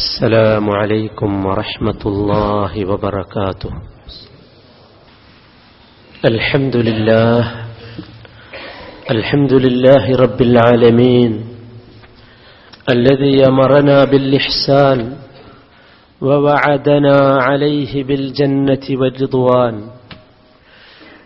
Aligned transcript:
السلام 0.00 0.70
عليكم 0.70 1.30
ورحمة 1.46 2.02
الله 2.06 2.72
وبركاته. 2.90 3.72
الحمد 6.24 6.76
لله. 6.76 7.40
الحمد 9.10 9.52
لله 9.52 10.04
رب 10.16 10.40
العالمين. 10.40 11.32
الذي 12.88 13.44
أمرنا 13.44 14.04
بالإحسان 14.04 14.98
ووعدنا 16.20 17.16
عليه 17.46 18.04
بالجنة 18.04 18.86
والرضوان. 19.00 19.74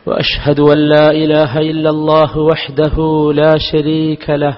وأشهد 0.07 0.59
أن 0.61 0.79
لا 0.79 1.09
إله 1.11 1.53
إلا 1.59 1.91
الله 1.91 2.33
وحده 2.39 2.97
لا 3.35 3.55
شريك 3.71 4.31
له. 4.31 4.57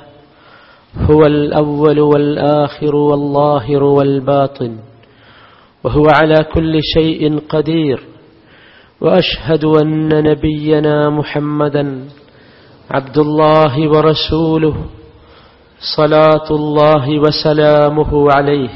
هو 1.01 1.27
الأول 1.27 2.01
والآخر 2.01 2.97
والظاهر 2.97 3.83
والباطن 3.83 4.77
وهو 5.84 6.07
على 6.09 6.45
كل 6.55 6.79
شيء 6.95 7.39
قدير 7.48 8.01
وأشهد 9.01 9.65
أن 9.65 10.09
نبينا 10.09 11.11
محمدا 11.11 12.05
عبد 12.91 13.19
الله 13.19 13.89
ورسوله 13.89 14.77
صلاة 15.97 16.51
الله 16.51 17.19
وسلامه 17.19 18.33
عليه. 18.33 18.70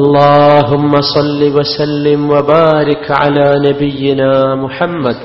اللهم 0.00 0.92
صل 1.00 1.58
وسلم 1.58 2.30
وبارك 2.30 3.10
على 3.10 3.68
نبينا 3.68 4.54
محمد 4.54 5.16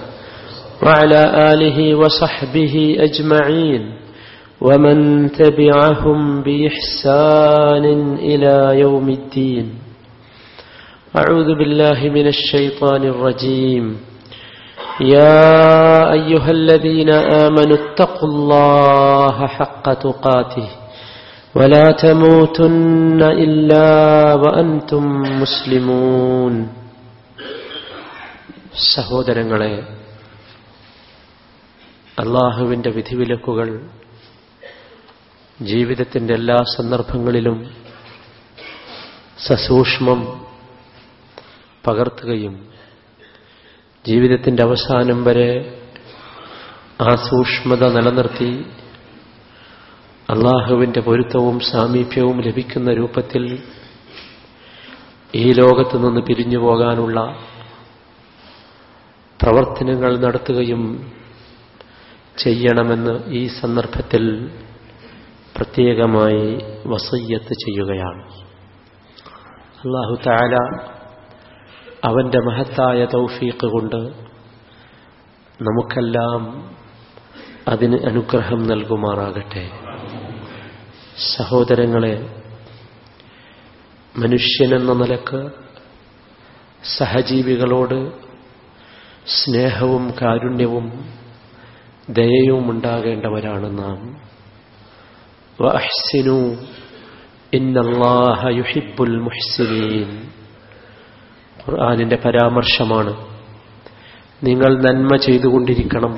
وعلى 0.83 1.21
آله 1.53 1.95
وصحبه 1.95 2.97
أجمعين. 2.99 4.04
ومن 4.60 4.98
تبعهم 5.32 6.18
بإحسان 6.42 7.84
إلى 8.20 8.80
يوم 8.80 9.06
الدين 9.10 9.66
أعوذ 11.16 11.48
بالله 11.54 11.98
من 12.08 12.26
الشيطان 12.26 13.02
الرجيم 13.04 13.84
يا 15.00 15.46
أيها 16.12 16.50
الذين 16.50 17.10
آمنوا 17.44 17.76
اتقوا 17.82 18.28
الله 18.28 19.36
حق 19.46 19.84
تقاته 20.06 20.68
ولا 21.54 21.86
تموتن 22.04 23.20
إلا 23.44 23.88
وأنتم 24.34 25.04
مسلمون 25.42 26.54
സഹോദരങ്ങളെ 28.94 29.74
അള്ളാഹുവിൻ്റെ 32.16 32.90
വിധിവിലക്കുകൾ 32.90 33.68
ജീവിതത്തിന്റെ 35.59 36.33
എല്ലാ 36.33 36.57
സന്ദർഭങ്ങളിലും 36.75 37.57
സസൂക്ഷ്മം 39.47 40.19
പകർത്തുകയും 41.83 42.55
ജീവിതത്തിന്റെ 44.05 44.63
അവസാനം 44.63 45.23
വരെ 45.23 45.49
ആ 47.01 47.11
സൂക്ഷ്മത 47.25 47.83
നിലനിർത്തി 47.91 48.51
അള്ളാഹുവിന്റെ 50.29 51.01
പൊരുത്തവും 51.01 51.57
സാമീപ്യവും 51.71 52.37
ലഭിക്കുന്ന 52.41 52.91
രൂപത്തിൽ 52.91 53.43
ഈ 55.33 55.45
ലോകത്തു 55.51 55.97
നിന്ന് 55.97 56.21
പിരിഞ്ഞു 56.21 56.59
പോകാനുള്ള 56.59 57.19
പ്രവർത്തനങ്ങൾ 59.39 60.11
നടത്തുകയും 60.17 60.83
ചെയ്യണമെന്ന് 62.37 63.13
ഈ 63.31 63.47
സന്ദർഭത്തിൽ 63.59 64.23
പ്രത്യേകമായി 65.55 66.57
വസയ്യത്ത് 66.85 67.53
ചെയ്യുകയാണ്. 67.53 68.23
അള്ളാഹു 69.85 70.17
താല 70.27 70.55
അവന്റെ 72.03 72.39
മഹത്തായ 72.39 73.05
തൗഫീഖ് 73.05 73.65
കൊണ്ട് 73.65 74.25
നമുക്കെല്ലാം 75.61 76.69
അതിന് 77.67 78.05
അനുഗ്രഹം 78.05 78.67
നൽകുമാറാകട്ടെ. 78.67 79.71
സഹോദരങ്ങളെ 81.37 82.41
മനുഷ്യനെന്ന 84.17 84.93
നിലയ്ക്ക് 84.93 85.49
സഹജീവികളോട് 86.97 88.11
സ്നേഹവും 89.25 90.13
കാരുണ്യവും 90.21 91.05
ദയയും 92.09 92.71
ഉണ്ടാകേണ്ടവരാണ് 92.71 93.77
നാം. 93.77 94.34
وأحسنوا 95.58 96.46
إن 97.52 97.74
الله 97.78 98.40
يحب 98.58 98.96
المحسنين 99.02 100.10
ഖുർആാനിന്റെ 101.56 102.16
പരാമർശമാണ് 102.24 103.12
നിങ്ങൾ 104.42 104.70
നന്മ 104.86 105.10
ചെയ്തുകൊണ്ടിരിക്കണം 105.26 106.12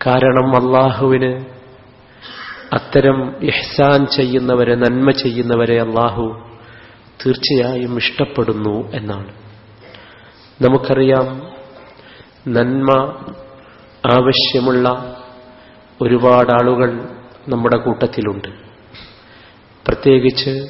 കാരണം 0.00 0.48
അള്ളാഹുവിന് 0.60 1.30
അത്തരം 2.72 3.18
ഇഹ്സാൻ 3.50 4.00
ചെയ്യുന്നവരെ 4.16 4.74
നന്മ 4.84 5.10
ചെയ്യുന്നവരെ 5.22 5.76
അള്ളാഹു 5.78 6.24
തീർച്ചയായും 7.20 7.92
ഇഷ്ടപ്പെടുന്നു 8.02 8.76
എന്നാണ് 8.92 9.32
നമുക്കറിയാം 10.60 11.26
നന്മ 12.56 12.88
ആവശ്യമുള്ള 14.10 14.86
ഒരുപാട് 16.00 16.52
ആളുകൾ 16.52 16.90
നമ്മുടെ 17.47 17.77
കൂട്ടത്തിലുണ്ട്. 17.77 18.47
പ്രത്യേകിച്ച് 19.87 20.67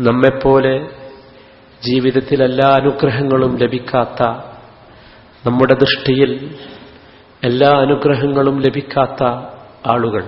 നമ്മെപ്പോലെ 0.00 0.88
ജീവിതത്തിൽ 1.82 2.42
എല്ലാ 2.42 2.68
അനുഗ്രഹങ്ങളും 2.68 3.56
ലഭിക്കാത്ത 3.56 4.22
നമ്മുടെ 5.46 5.74
ദൃഷ്ടിയിൽ 5.74 6.54
എല്ലാ 7.44 7.80
അനുഗ്രഹങ്ങളും 7.80 8.60
ലഭിക്കാത്ത 8.60 9.22
ആളുകൾ. 9.86 10.24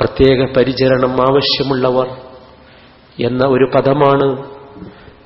പ്രത്യേക 0.00 0.54
പരിചരണം 0.56 1.12
ആവശ്യമുള്ളവർ 1.12 2.08
എന്ന 3.20 3.46
ഒരു 3.46 3.70
പദമാണ് 3.74 4.50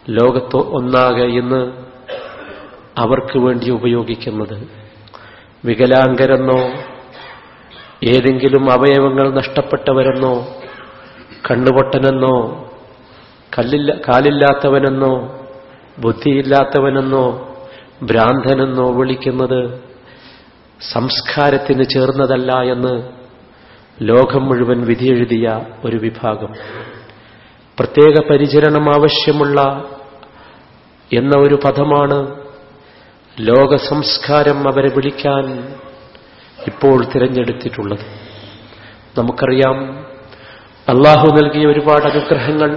ലോകത്ത് 0.09 0.57
ഒന്നാകെ 0.57 1.25
ഇന്ന് 1.25 1.73
അവർക്ക് 2.99 3.39
വേണ്ടി 3.39 3.71
ഉപയോഗിക്കുന്നത്. 3.71 4.69
വികലാംഗരെന്നോ 5.65 6.90
ഏതെങ്കിലും 8.03 8.71
അവയവങ്ങൾ 8.71 9.35
നഷ്ടപ്പെട്ടവരെന്നോ 9.35 10.35
കണ്ണുപൊട്ടനെന്നോ 11.51 12.67
കല്ലില്ല 13.59 13.93
കാലില്ലാത്തവനെന്നോ 14.09 15.43
ബുദ്ധിയില്ലാത്തവനെന്നോ 15.99 17.57
ഭ്രാന്തനെന്നോ 18.03 18.93
വിളിക്കുന്നത് 18.93 19.91
സംസ്കാരത്തിന് 20.93 21.85
ചേർന്നതല്ല 21.85 22.53
എന്ന് 22.63 23.11
ലോകം 24.03 24.47
മുഴുവൻ 24.47 24.85
വിധിയെഴുതിയ 24.85 25.61
ഒരു 25.85 25.97
വിഭാഗം. 25.97 26.53
പ്രത്യേക 27.79 28.31
പരിചരണം 28.31 28.89
ആവശ്യമുള്ള 28.89 29.61
എന്ന 31.13 31.39
ഒരു 31.39 31.55
പദമാണ് 31.65 32.19
ലോക 33.41 33.77
സംസ്കാരം 33.77 34.69
അവരെ 34.69 34.89
വിളിക്കാൻ 34.89 35.75
ഇപ്പോൾ 36.67 37.05
തിരഞ്ഞെടുത്തിട്ടുള്ളത്. 37.05 38.05
നമുക്കറിയാം 39.19 40.07
അള്ളാഹു 40.89 41.27
നൽകിയ 41.27 41.67
ഒരുപാട് 41.67 42.07
അനുഗ്രഹങ്ങൾ 42.07 42.71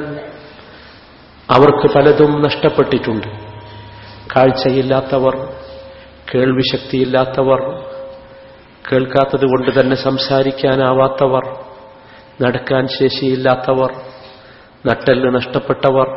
അവർക്ക് 1.49 1.93
പലതും 1.93 2.41
നഷ്ടപ്പെട്ടിട്ടുണ്ട്. 2.41 3.27
കാഴ്ചയില്ലാത്തവർ 4.35 5.35
കേൾവിശക്തിയില്ലാത്തവർ 6.33 7.61
കേൾക്കാത്തത് 8.91 9.45
കൊണ്ട് 9.45 9.79
തന്നെ 9.79 9.95
സംസാരിക്കാനാവാത്തവർ 9.95 11.43
നടക്കാൻ 12.41 12.87
ശേഷിയില്ലാത്തവർ 12.87 13.91
നട്ടെല്ല് 14.87 15.35
നഷ്ടപ്പെട്ടവർ 15.35 16.07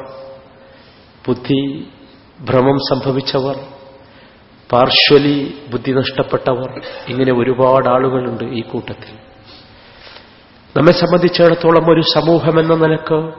ബുദ്ധി 1.29 1.91
ഭ്രമം 2.51 2.79
സംഭവിച്ചവർ 2.79 3.76
പാർശ്വലി 4.73 5.55
ബുദ്ധി 5.71 5.93
നഷ്ടപ്പെട്ടവർ 5.93 6.83
ഇങ്ങനെ 7.09 7.33
ഒരുപാട് 7.33 7.89
ആളുകളുണ്ട് 7.89 8.45
ഈ 8.45 8.63
കൂട്ടത്തിൽ. 8.63 9.15
നമ്മെ 10.77 10.93
സംബന്ധിച്ചിടത്തോളം 10.93 11.93
ഒരു 11.93 12.01
സമൂഹം 12.01 12.61
എന്ന 12.61 12.75
നിലയ്ക്ക് 12.75 13.33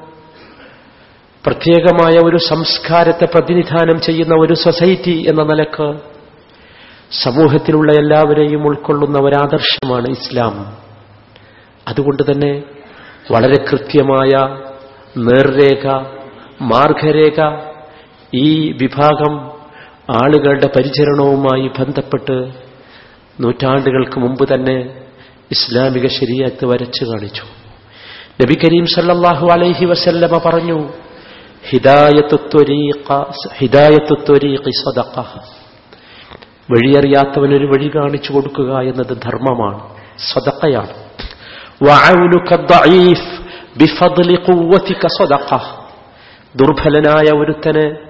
പ്രത്യേകമായ 1.45 2.15
ഒരു 2.25 2.37
സംസ്കാരത്തെ 2.37 3.25
പ്രതിനിധാനം 3.25 4.01
ചെയ്യുന്ന 4.01 4.35
ഒരു 4.35 4.53
സൊസൈറ്റി 4.53 5.25
എന്ന 5.29 5.43
നിലയ്ക്ക് 5.43 5.99
സമൂഹത്തിലുള്ള 7.23 7.91
എല്ലാവരെയും 7.93 8.67
ഉൾക്കൊള്ളുന്ന 8.67 9.19
ഒരാദർശമാണ് 9.19 10.07
ഇസ്ലാം. 10.07 10.75
അതുകൊണ്ട് 11.87 12.23
തന്നെ 12.23 12.63
വളരെ 13.31 13.63
കൃത്യമായ 13.63 14.31
നേർരേഖ 15.17 15.87
മാർഗരേഖ 16.61 17.57
ഈ 18.33 18.71
വിഭാഗം 18.71 19.56
ആളുകളുടെ 20.11 20.67
പരിചരണവുമായി 20.67 21.67
ബന്ധപ്പെട്ട് 21.67 22.51
നൂറ്റാണ്ടുകൾക്ക് 23.43 24.19
മുമ്പ് 24.19 24.53
തന്നെ 24.53 24.95
ഇസ്ലാമിക 25.51 26.07
ശരിയാക്ക് 26.07 26.65
വരച്ചു 26.65 27.05
കാണിച്ചു. 27.05 27.41
നബി 28.41 28.53
കരീം 28.53 28.85
സല്ലാഹു 28.85 29.47
അലൈഹി 29.51 29.85
വസല്ലമ 29.85 30.41
പറഞ്ഞു 30.45 30.89
ഹിദായത്വരീഖ 31.69 33.07
വഴിയറിയാത്തവനൊരു 36.71 37.65
വഴി 37.65 37.91
കാണിച്ചു 37.95 38.33
കൊടുക്കുക 38.33 38.79
എന്നത് 38.79 39.17
ധർമ്മമാണ് 39.21 39.79
സ്വതക്കയാണ് 40.17 40.93
ദുർബലനായ 46.55 47.39
ഒരുത്തനെ 47.39 48.06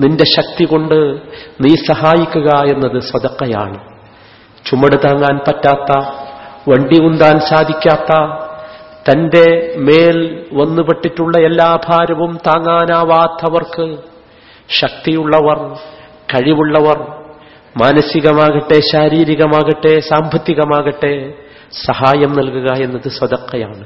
നിന്റെ 0.00 0.24
ശക്തി 0.36 0.64
കൊണ്ട് 0.64 1.16
നീ 1.60 1.68
സഹായിക്കുക 1.68 2.48
എന്നത് 2.72 3.02
സ്വതക്കയാണ്. 3.02 3.78
ചുമട് 4.70 4.96
താങ്ങാൻ 5.04 5.38
പറ്റാത്ത 5.38 6.06
വണ്ടി 6.70 7.02
ഉന്താൻ 7.02 7.40
സാധിക്കാത്ത 7.40 8.40
തന്റെ 9.10 9.74
മേൽ 9.78 10.46
വന്നുപെട്ടിട്ടുള്ള 10.52 11.46
എല്ലാ 11.46 11.78
ഭാരവും 11.88 12.38
താങ്ങാനാവാത്തവർക്ക് 12.46 13.98
ശക്തിയുള്ളവർ 14.68 15.76
കഴിവുള്ളവർ 16.34 16.98
മാനസികമാകട്ടെ 17.82 18.80
ശാരീരികമാകട്ടെ 18.92 20.00
സാമ്പത്തികമാകട്ടെ 20.00 21.32
സഹായം 21.86 22.32
നൽകുക 22.32 22.82
എന്നത് 22.82 23.08
സ്വതക്കയാണ്. 23.08 23.84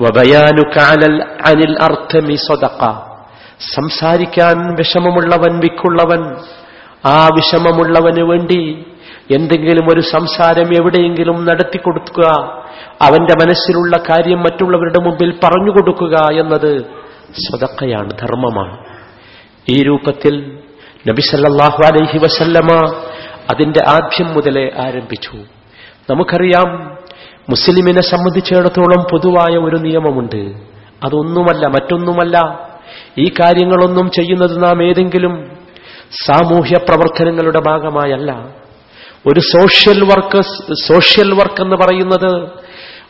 വബയാനു 0.00 0.62
കാനൽ 0.76 1.22
അനിൽ 1.22 1.76
അർത്ഥമി 1.82 2.34
സ്വതക്ക. 2.34 3.05
സംസാരിക്കാൻ 3.60 4.74
വിഷമമുള്ളവൻ 4.74 5.58
വിക്കുള്ളവൻ 5.58 6.36
ആ 7.06 7.26
വിഷമമുള്ളവന് 7.26 8.22
വേണ്ടി 8.22 8.86
എന്തെങ്കിലും 9.36 9.86
ഒരു 9.92 10.00
സംസാരം 10.00 10.68
എവിടെയെങ്കിലും 10.74 11.44
നടത്തി 11.44 11.78
കൊടുക്കുക 11.78 12.26
അവന്റെ 13.02 13.34
മനസ്സിലുള്ള 13.34 13.96
കാര്യം 14.10 14.38
മറ്റുള്ളവരുടെ 14.38 15.04
മുമ്പിൽ 15.04 15.30
പറഞ്ഞു 15.44 15.70
കൊടുക്കുക 15.70 16.40
എന്നത് 16.40 16.84
സ്വതക്കയാണ് 17.32 18.10
ധർമ്മമാണ്. 18.10 18.78
ഈ 19.70 19.82
രൂപത്തിൽ 19.82 20.58
നബിസല്ലാഹു 21.08 21.82
അലൈഹി 21.86 22.18
വസല്ലമ 22.18 22.94
അതിന്റെ 23.50 23.80
ആദ്യം 23.88 24.34
മുതലേ 24.34 24.70
ആരംഭിച്ചു. 24.78 25.36
നമുക്കറിയാം 26.10 26.98
മുസ്ലിമിനെ 27.50 28.00
സംബന്ധിച്ചിടത്തോളം 28.00 29.02
പൊതുവായ 29.12 29.56
ഒരു 29.56 29.76
നിയമമുണ്ട്. 29.76 30.42
അതൊന്നുമല്ല 31.04 31.66
മറ്റൊന്നുമല്ല. 31.66 32.66
ഈ 33.18 33.30
കാര്യങ്ങളൊന്നും 33.40 34.10
ചെയ്യുന്നത് 34.10 34.62
നാം 34.62 34.82
ഏതെങ്കിലും 34.82 35.52
സാമൂഹ്യ 36.26 36.78
പ്രവർത്തനങ്ങളുടെ 36.88 37.60
ഭാഗമായല്ല. 37.66 38.32
ഒരു 39.26 39.40
സോഷ്യൽ 39.40 40.04
വർക്ക് 40.04 40.40
സോഷ്യൽ 40.88 41.34
വർക്ക് 41.34 41.62
എന്ന് 41.62 41.76
പറയുന്നത് 41.76 42.48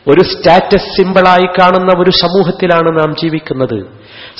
ഒരു 0.07 0.21
സ്റ്റാറ്റസ് 0.21 1.01
സിമ്പിളായി 1.01 1.45
കാണുന്ന 1.59 2.01
ഒരു 2.03 2.09
സമൂഹത്തിലാണ് 2.09 2.99
നാം 2.99 3.15
ജീവിക്കുന്നത്. 3.15 3.79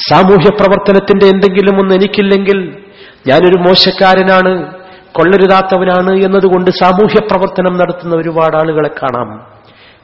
സാമൂഹ്യ 0.10 0.50
പ്രവർത്തനത്തിന്റെ 0.50 1.26
എന്തെങ്കിലും 1.26 1.76
ഒന്ന് 1.76 1.96
എനിക്കില്ലെങ്കിൽ 1.96 2.84
ഞാനൊരു 3.28 3.58
മോശക്കാരനാണ് 3.58 4.74
കൊള്ളരുതാത്തവനാണ് 5.12 6.16
എന്നതുകൊണ്ട് 6.26 6.72
സാമൂഹ്യ 6.72 7.20
പ്രവർത്തനം 7.32 7.78
നടത്തുന്ന 7.78 8.16
ഒരുപാട് 8.16 8.56
ആളുകളെ 8.56 8.90
കാണാം. 8.90 9.58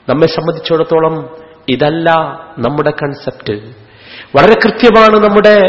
നമ്മെ 0.10 0.28
സംബന്ധിച്ചിടത്തോളം 0.28 1.30
ഇതല്ല 1.70 2.10
നമ്മുടെ 2.58 2.90
കൺസെപ്റ്റ് 2.90 3.83
വളരെ 4.36 4.54
കൃത്യമാണ് 4.54 5.24
നമ്മുടെ 5.24 5.60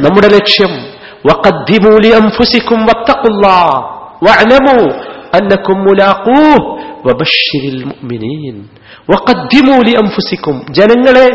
നമ്മുടെ 0.00 0.28
ലക്ഷ്യം. 0.28 0.94
വക്കദ്ദിമൂലി 1.26 2.08
അംഫുസിക്കും 2.08 2.86
വത്തക്കുള്ള 2.86 3.48
വനമു 4.22 4.92
അന്നക്കും 5.34 5.78
മുലാഖൂഹ് 5.78 6.84
വബശ്ശിരിൽ 7.06 7.84
മുഅ്മിനീൻ. 7.84 8.64
വഖദ്ദിമൂ 9.10 9.80
ലി 9.82 9.94
ജനങ്ങളെ 10.70 11.28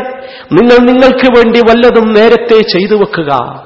നിങ്ങൾ 0.52 0.86
നിങ്ങൾക്ക് 0.86 1.38
വേണ്ടി 1.38 1.60
വല്ലതും 1.60 2.12
നേരത്തെ 2.12 2.60
ചെയ്തു 2.60 2.94
വെക്കുക. 2.94 3.62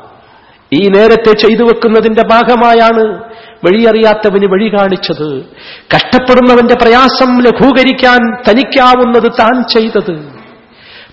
ഈ 0.73 0.89
നേരത്തെ 0.89 1.33
ചെയ്തു 1.33 1.63
വെക്കുന്നതിന്റെ 1.63 2.23
ഭാഗമായാണ് 2.23 3.21
വഴിയറിയാത്തവന് 3.65 4.47
വഴി 4.47 4.69
കാണിച്ചത്. 4.69 5.45
കഷ്ടപ്പെടുന്നവന്റെ 5.95 6.75
പ്രയാസം 6.75 7.43
ലഘൂകരിക്കാൻ 7.43 8.51
തനിക്കാവുന്നത് 8.51 9.33
താൻ 9.41 9.63
ചെയ്തത്. 9.69 10.34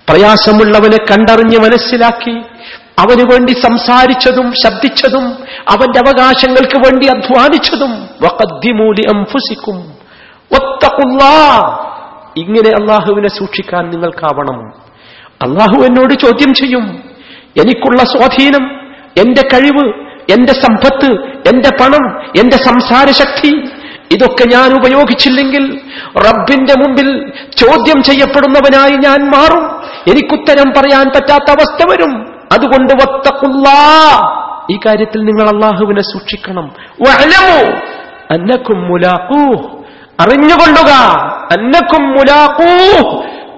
പ്രയാസമുള്ളവനെ 0.09 0.97
കണ്ടറിഞ്ഞ് 0.97 1.57
മനസ്സിലാക്കി. 1.57 2.41
അവന് 2.99 3.31
വേണ്ടി 3.31 3.51
സംസാരിച്ചതും 3.51 4.53
ശബ്ദിച്ചതും 4.63 5.23
അവന്റെ 5.69 5.99
അവകാശങ്ങൾക്ക് 5.99 6.77
വേണ്ടി 6.77 7.07
അധ്വാനിച്ചതും. 7.07 7.91
വക്കദ്യമൂലി 8.21 9.17
അംഫുസിക്കും 9.17 9.93
ഒത്തക്കുള്ള 10.51 11.23
ഇങ്ങനെ 12.37 12.69
അള്ളാഹുവിനെ 12.69 13.29
സൂക്ഷിക്കാൻ 13.29 13.89
നിങ്ങൾക്കാവണം. 13.89 14.69
അള്ളാഹു 15.41 15.85
എന്നോട് 15.85 16.13
ചോദ്യം 16.13 16.53
ചെയ്യും. 16.53 17.03
എനിക്കുള്ള 17.57 18.03
സ്വാധീനം 18.03 18.71
എന്റെ 19.19 19.41
കഴിവ് 19.41 19.93
എന്റെ 20.31 20.53
സമ്പത്ത് 20.53 21.13
എന്റെ 21.23 21.69
പണം 21.81 22.21
എന്റെ 22.21 22.57
സംസാരശക്തി 22.57 23.69
ഇതൊക്കെ 24.13 24.43
ഞാൻ 24.43 24.71
ഉപയോഗിച്ചില്ലെങ്കിൽ 24.73 25.81
റബ്ബിന്റെ 26.17 26.73
മുമ്പിൽ 26.73 27.31
ചോദ്യം 27.57 28.03
ചെയ്യപ്പെടുന്നവനായി 28.03 28.91
ഞാൻ 28.91 29.29
മാറും. 29.29 29.80
എനിക്കുത്തരം 30.09 30.73
പറയാൻ 30.77 31.09
പറ്റാത്ത 31.09 31.51
അവസ്ഥ 31.51 31.91
വരും. 31.91 32.33
അതുകൊണ്ട് 32.53 32.93
വത്തക്കുള്ള 32.93 33.69
ഈ 34.71 34.77
കാര്യത്തിൽ 34.77 35.19
നിങ്ങൾ 35.23 35.49
അള്ളാഹുവിനെ 35.49 36.01
സൂക്ഷിക്കണം. 36.01 36.71
അറിഞ്ഞുകൊള്ളുക. 40.19 40.91
അന്നക്കും 41.57 42.03
മുലാഖൂ 42.03 42.65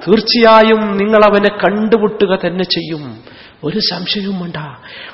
തീർച്ചയായും 0.07 0.97
നിങ്ങൾ 0.97 1.25
അവനെ 1.25 1.49
കണ്ടുമുട്ടുക 1.49 2.39
തന്നെ 2.45 2.63
ചെയ്യും. 2.63 3.32
ഒരു 3.63 3.80
സംശയവും 3.80 4.39
വേണ്ട. 4.39 4.57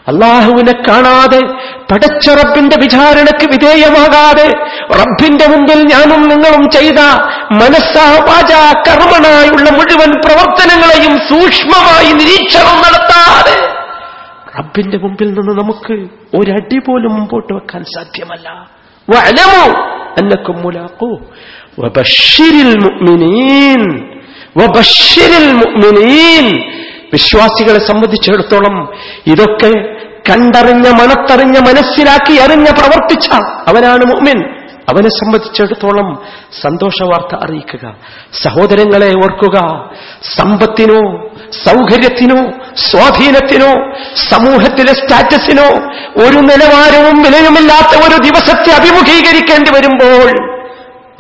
അള്ളാഹുവിനെ 0.07 0.73
കാണാതെ 0.87 1.41
പടച്ച 1.91 2.29
റബ്ബിന്റെ 2.29 2.75
വിചാരണയ്ക്ക് 2.79 3.47
വിധേയമാകാതെ 3.51 4.47
റബ്ബിന്റെ 5.01 5.47
മുമ്പിൽ 5.47 5.79
ഞാനും 5.83 6.29
നിങ്ങളും 6.29 6.69
ചെയ്ത 6.69 6.99
മനസ്സാ 7.51 8.05
വാച 8.27 8.51
കർമ്മനായുള്ള 8.87 9.69
മുഴുവൻ 9.69 10.11
പ്രവർത്തനങ്ങളെയും 10.25 11.17
സൂക്ഷ്മമായി 11.17 12.13
നിരീക്ഷണം 12.13 12.77
നടത്താതെ 12.77 13.55
റബ്ബിന്റെ 14.59 14.97
മുമ്പിൽ 14.97 15.27
നിന്ന് 15.27 15.61
നമുക്ക് 15.61 15.93
ഒരടി 16.37 16.79
പോലും 16.79 17.15
മുമ്പോട്ട് 17.15 17.53
വെക്കാൻ 17.53 17.83
സാധ്യമല്ല. 17.83 18.69
വലമോ 19.09 19.63
അന്നക്കും 20.21 20.61
മുലാക്കോ 20.61 21.19
വബശ്ശിരിൽ 21.79 22.73
മുഅ്മിനീൻ. 22.79 23.81
വബശ്ശിരിൽ 24.57 25.53
മുഅ്മിനീൻ. 25.53 26.78
വിശ്വാസികളെ 27.11 27.79
സംബന്ധിച്ചിടത്തോളം 27.85 28.75
ഇതൊക്കെ 29.27 29.71
കണ്ടറിഞ്ഞ 30.29 30.87
മണത്തറിഞ്ഞ 30.97 31.57
മനസ്സിലാക്കി 31.59 32.33
അറിഞ്ഞ 32.39 32.67
പ്രവർത്തിച്ച 32.71 33.27
അവനാണ് 33.67 34.03
മുഅ്മിൻ. 34.05 34.39
അവനെ 34.89 35.09
സംബന്ധിച്ചിടത്തോളം 35.15 36.07
സന്തോഷവാർത്ത 36.61 37.33
അറിയിക്കുക 37.43 37.83
സഹോദരങ്ങളെ 38.41 39.09
ഓർക്കുക 39.19 39.57
സമ്പത്തിനോ 40.35 40.99
സൗകര്യത്തിനോ 41.65 42.39
സ്വാധീനത്തിനോ 42.85 43.69
സമൂഹത്തിലെ 44.29 44.93
സ്റ്റാറ്റസിനോ 44.93 45.67
ഒരു 46.17 46.39
നിലവാരവും 46.49 47.17
വിലയുമില്ലാത്ത 47.25 47.93
ഒരു 48.05 48.17
ദിവസത്തെ 48.27 48.71
അഭിമുഖീകരിക്കേണ്ടി 48.71 49.71
വരുമ്പോൾ 49.71 50.29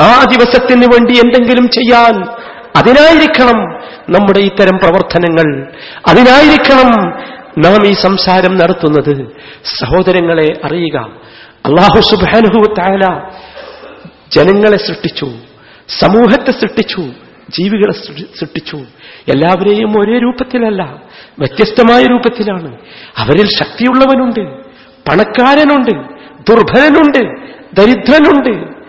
ആ 0.01 0.11
ദിവസത്തിന് 0.33 0.87
വേണ്ടി 0.93 1.15
എന്തെങ്കിലും 1.19 1.67
ചെയ്യാൻ 1.69 2.15
അതിനായിരിക്കണം 2.75 3.59
നമ്മുടെ 4.09 4.39
ഇത്തരം 4.39 4.77
പ്രവർത്തനങ്ങൾ. 4.77 5.71
അതിനായിരിക്കണം 6.07 7.09
നാം 7.57 7.87
ഈ 7.87 7.93
സംസാരം 7.93 8.57
നടത്തുന്നത്. 8.57 9.31
സഹോദരങ്ങളെ 9.81 10.47
അറിയുക. 10.63 10.97
അള്ളാഹു 11.65 12.01
സുബാനുഹു 12.01 12.73
താല 12.73 13.21
ജനങ്ങളെ 14.35 14.77
സൃഷ്ടിച്ചു. 14.77 15.25
സമൂഹത്തെ 15.99 16.51
സൃഷ്ടിച്ചു. 16.51 17.01
ജീവികളെ 17.49 17.91
സൃഷ്ടിച്ചു. 18.39 18.75
എല്ലാവരെയും 19.27 20.01
ഒരേ 20.01 20.19
രൂപത്തിലല്ല 20.19 20.83
വ്യത്യസ്തമായ 21.39 22.03
രൂപത്തിലാണ്. 22.03 22.77
അവരിൽ 23.17 23.47
ശക്തിയുള്ളവനുണ്ട് 23.59 24.41
പണക്കാരനുണ്ട് 25.09 26.19
ദുർബലനുണ്ട് 26.49 27.49
ദരിദ്രനുണ്ട് 27.75 28.79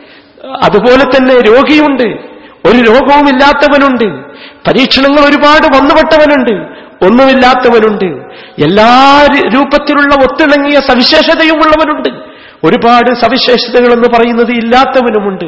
അതുപോലെ 0.62 1.04
തന്നെ 1.04 1.34
രോഗിയുണ്ട് 1.34 2.30
ഒരു 2.68 2.76
രോഗവുമില്ലാത്തവനുണ്ട്. 2.76 4.29
പരീക്ഷണങ്ങൾ 4.66 5.20
ഒരുപാട് 5.20 5.76
വന്നുപെട്ടവനുണ്ട് 5.76 6.80
ഒന്നുമില്ലാത്തവനുണ്ട്. 7.06 8.34
എല്ലാ 8.64 9.22
രൂപത്തിലുള്ള 9.54 10.14
ഒത്തിണങ്ങിയ 10.14 10.80
സവിശേഷതയും 10.80 11.54
ഉള്ളവനുണ്ട് 11.54 12.30
ഒരുപാട് 12.64 13.14
സവിശേഷതകൾ 13.20 13.92
എന്ന് 13.92 14.08
പറയുന്നത് 14.16 14.50
ഇല്ലാത്തവനുമുണ്ട്. 14.50 15.44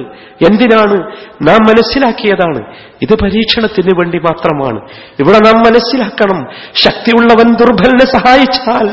എന്തിനാണ്? 0.47 0.95
നാം 1.43 1.59
മനസ്സിലാക്കിയതാണ്. 1.63 2.75
ഇത് 3.03 3.15
പരീക്ഷണത്തിന് 3.15 3.91
വേണ്ടി 3.95 4.19
മാത്രമാണ്. 4.19 4.81
ഇവിടെ 5.21 5.39
നാം 5.39 5.59
മനസ്സിലാക്കണം. 5.59 6.47
ശക്തിയുള്ളവൻ 6.75 7.55
ദുർബലനെ 7.55 8.07
സഹായിച്ചാൽ 8.13 8.89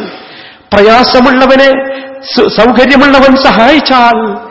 പ്രയാസമുള്ളവനെ 0.74 2.00
സൗകര്യമുള്ളവൻ 2.50 3.36
സഹായിച്ചാൽ 3.36 4.49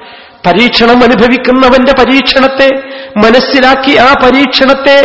പരീക്ഷണം 0.49 1.01
അനുഭവിക്കുന്നവന്റെ 1.03 1.93
പരീക്ഷണത്തെ 1.93 2.69
മനസ്സിലാക്കി 3.17 3.95
ആ 3.99 4.11
പരീക്ഷണത്തെ 4.23 4.99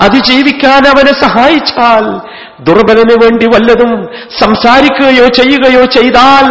അതിജീവിക്കാൻ 0.00 0.82
അവനെ 0.88 1.14
സഹായിച്ചാൽ 1.20 2.06
ദുർബലന് 2.60 3.16
വേണ്ടി 3.24 3.46
വല്ലതും 3.46 3.92
സംസാരിക്കുകയോ 4.40 5.26
ചെയ്യുകയോ 5.38 5.84
ചെയ്താൽ 5.96 6.48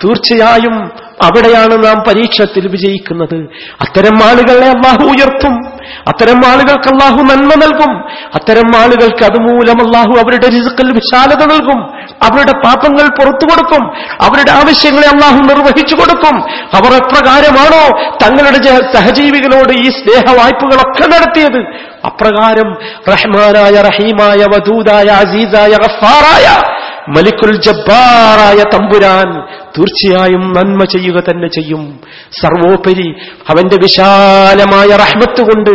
തീർച്ചയായും 0.00 0.76
അവിടെയാണ് 1.22 1.84
നാം 1.84 2.02
പരീക്ഷത്തിൽ 2.08 2.68
വിജയിക്കുന്നത്. 2.68 3.34
അത്തരം 3.80 4.16
ആളുകളെ 4.24 4.68
അള്ളാഹു 4.68 5.02
ഉയർത്തും. 5.02 5.76
അത്തരം 6.08 6.42
ആളുകൾക്ക് 6.46 6.88
അള്ളാഹു 6.88 7.16
നന്മ 7.16 7.54
നൽകും. 7.54 8.08
അത്തരം 8.10 8.76
ആളുകൾക്ക് 8.76 9.24
അതുമൂലം 9.24 9.86
അള്ളാഹു 9.86 10.24
അവരുടെ 10.24 10.46
രിസുക്കൽ 10.46 10.92
വിശാലത 10.92 11.44
നൽകും. 11.44 11.80
അവരുടെ 12.22 12.52
പാപങ്ങൾ 12.52 13.08
പുറത്തു 13.08 13.44
കൊടുക്കും. 13.44 13.86
അവരുടെ 14.22 14.50
ആവശ്യങ്ങളെ 14.50 15.08
അള്ളാഹു 15.08 15.36
നിർവഹിച്ചു 15.36 15.94
കൊടുക്കും. 15.94 16.40
അവർ 16.50 16.94
എപ്രകാരമാണോ 16.94 18.10
തങ്ങളുടെ 18.24 18.92
സഹജീവികളോട് 18.94 19.72
ഈ 19.72 19.90
സ്നേഹ 19.90 20.36
വായ്പകളൊക്കെ 20.38 21.06
നടത്തിയത്? 21.06 21.86
അപ്രകാരം 22.06 22.74
റഹ്മാനായ 23.08 23.82
റഹീമായ 23.82 24.44
വദൂദായ 24.44 25.06
അസീസായ 25.06 25.70
ഗഫാറായ 25.70 26.75
മലിക്കുൽ 27.08 27.54
ജബ്ബാറായ 27.66 28.60
തമ്പുരാൻ 28.74 29.30
തീർച്ചയായും 29.76 30.44
നന്മ 30.52 30.84
ചെയ്യുക 30.84 31.18
തന്നെ 31.28 31.48
ചെയ്യും. 31.48 32.00
സർവോപരി 32.40 33.08
അവന്റെ 33.50 33.76
വിശാലമായ 33.76 34.88
റഹ്മത്ത് 35.04 35.42
കൊണ്ട് 35.48 35.74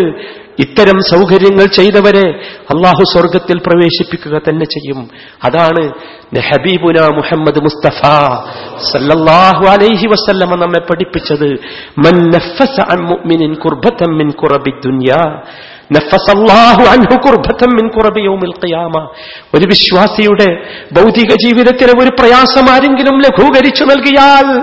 ഇത്തരം 0.59 0.97
സൗകര്യങ്ങൾ 1.01 1.65
ചെയ്തവരെ 1.65 2.25
അള്ളാഹു 2.73 3.03
സ്വർഗത്തിൽ 3.13 3.57
പ്രവേശിപ്പിക്കുക 3.67 4.35
തന്നെ 4.50 4.65
ചെയ്യും. 4.65 5.00
അതാണ് 5.43 5.83
ഹബീബുന 6.50 6.97
മുഹമ്മദ് 7.17 7.59
മുസ്തഫ 7.61 8.01
സല്ലല്ലാഹു 8.91 9.63
അലൈഹി 9.73 10.07
വസല്ലമ 10.07 10.55
നമ്മെ 10.55 10.79
പഠിപ്പിച്ചത്. 10.79 11.50
മൻ 12.05 12.15
നഫസ 12.35 12.75
അൻ 12.93 13.00
മുഅ്മിനിൻ 13.11 13.53
കുർബതൻ 13.55 14.11
മിൻ 14.19 14.31
കുറബി 14.31 14.73
ദുനിയാ. 14.88 15.21
ഒരു 19.55 19.65
വിശ്വാസിയുടെ 19.65 20.50
ഭൗതിക 20.93 21.33
ജീവിതത്തിലെ 21.33 21.93
ഒരു 22.00 22.10
പ്രയാസം 22.19 22.69
ആരെങ്കിലും 22.71 23.17
ലഘൂകരിച്ചു 23.17 23.83
നൽകിയാൽ 23.83 24.60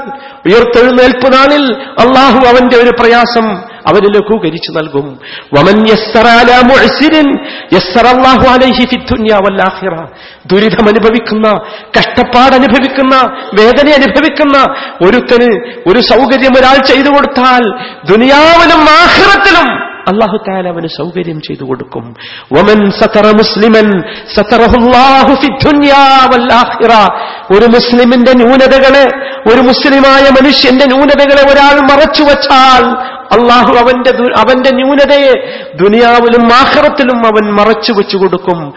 ഉയർത്തെഴുന്നേൽപ്പ് 0.46 1.32
നാളിൽ 1.32 1.74
അള്ളാഹു 1.74 2.46
അവന്റെ 2.46 2.76
ഒരു 2.76 2.90
പ്രയാസം 3.00 3.68
അവന് 3.88 4.14
ലഘൂകരിച്ചു 4.14 4.70
നൽകും. 4.70 5.18
വമൻ 5.54 5.88
ദുരിതം 10.46 10.88
അനുഭവിക്കുന്ന 10.88 11.48
കഷ്ടപ്പാട് 11.98 12.54
അനുഭവിക്കുന്ന 12.54 13.14
വേദന 13.60 13.92
അനുഭവിക്കുന്ന 13.92 14.56
ഒരുത്തന് 15.06 15.50
ഒരു 15.90 16.00
സൗകര്യം 16.00 16.52
ഒരാൾ 16.58 16.86
ചെയ്തു 16.86 17.08
കൊടുത്താൽ 17.08 17.62
ദുനിയാവിലും 18.12 18.80
ആഖിറത്തിലും 18.80 19.87
അള്ളാഹു 20.08 20.36
താല 20.48 20.68
അവന് 20.68 20.86
സൗകര്യം 20.86 21.40
ചെയ്തു 21.40 21.64
കൊടുക്കും. 21.64 22.14
വമൻ 22.52 22.90
സതറ 22.90 23.26
മുസ്ലിമൻ 23.30 23.88
ഒരു 27.56 27.66
മുസ്ലിമിന്റെ 27.66 28.32
ന്യൂനതകളെ 28.32 29.04
ഒരു 29.52 29.60
മുസ്ലിമായ 29.60 30.22
മനുഷ്യന്റെ 30.22 30.86
ന്യൂനതകളെ 30.86 31.42
ഒരാൾ 31.52 31.80
മറച്ചു 31.80 32.22
വച്ചാൽ 32.22 32.84
അള്ളാഹു 33.32 33.76
അവന്റെ 33.78 34.10
അവന്റെ 34.38 34.70
ന്യൂനതയെ 34.74 35.32
ദുനിയാവിലും 35.74 36.46
ആഹ്റത്തിലും 36.46 37.26
അവൻ 37.26 37.52
മറച്ചു 37.52 37.92
വെച്ചു 37.92 38.16
കൊടുക്കും 38.16 38.72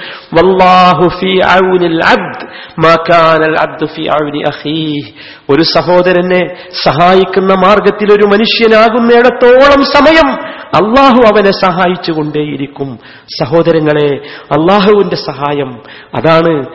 ഒരു 5.49 5.61
സഹോദരനെ 5.61 6.55
സഹായിക്കുന്ന 6.83 7.53
മാർഗത്തിൽ 7.53 8.13
ഒരു 8.13 8.25
മനുഷ്യനാകുന്നിടത്തോളം 8.25 9.83
സമയം 9.83 10.61
അള്ളാഹു 10.71 11.21
അവനെ 11.33 11.51
സഹായിച്ചുകൊണ്ടേയിരിക്കും. 11.51 12.99
സഹോദരങ്ങളെ 13.43 14.09
അള്ളാഹുവിന്റെ 14.51 15.15
സഹായം 15.15 15.79
അതാണ് 16.15 16.65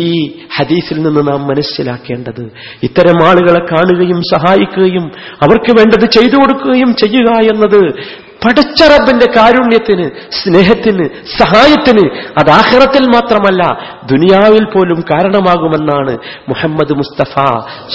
ഈ 0.00 0.36
ഹദീസിൽ 0.58 1.02
നിന്ന് 1.02 1.32
നാം 1.32 1.46
മനസ്സിലാക്കേണ്ടത്. 1.46 2.50
ഇത്തരം 2.82 3.28
ആളുകളെ 3.28 3.58
കാണുകയും 3.58 4.20
സഹായിക്കുകയും 4.20 5.12
അവർക്ക് 5.42 5.72
വേണ്ടത് 5.78 6.10
ചെയ്തു 6.10 6.36
കൊടുക്കുകയും 6.36 6.94
ചെയ്യുക 6.94 7.25
എന്നത് 7.26 8.04
പടച്ച 8.44 8.82
റബ്ബിന്റെ 8.82 9.26
കാരുണ്യത്തിന് 9.36 10.10
സ്നേഹത്തിന് 10.30 11.04
സഹായത്തിന് 11.38 12.02
അത് 12.38 12.50
ആഹ്റത്തിൽ 12.50 13.04
മാത്രമല്ല 13.04 13.62
ദുനിയാവിൽ 14.04 14.64
പോലും 14.64 15.04
കാരണമാകുമെന്നാണ് 15.12 16.18
മുഹമ്മദ് 16.48 16.92
മുസ്തഫ 16.92 17.34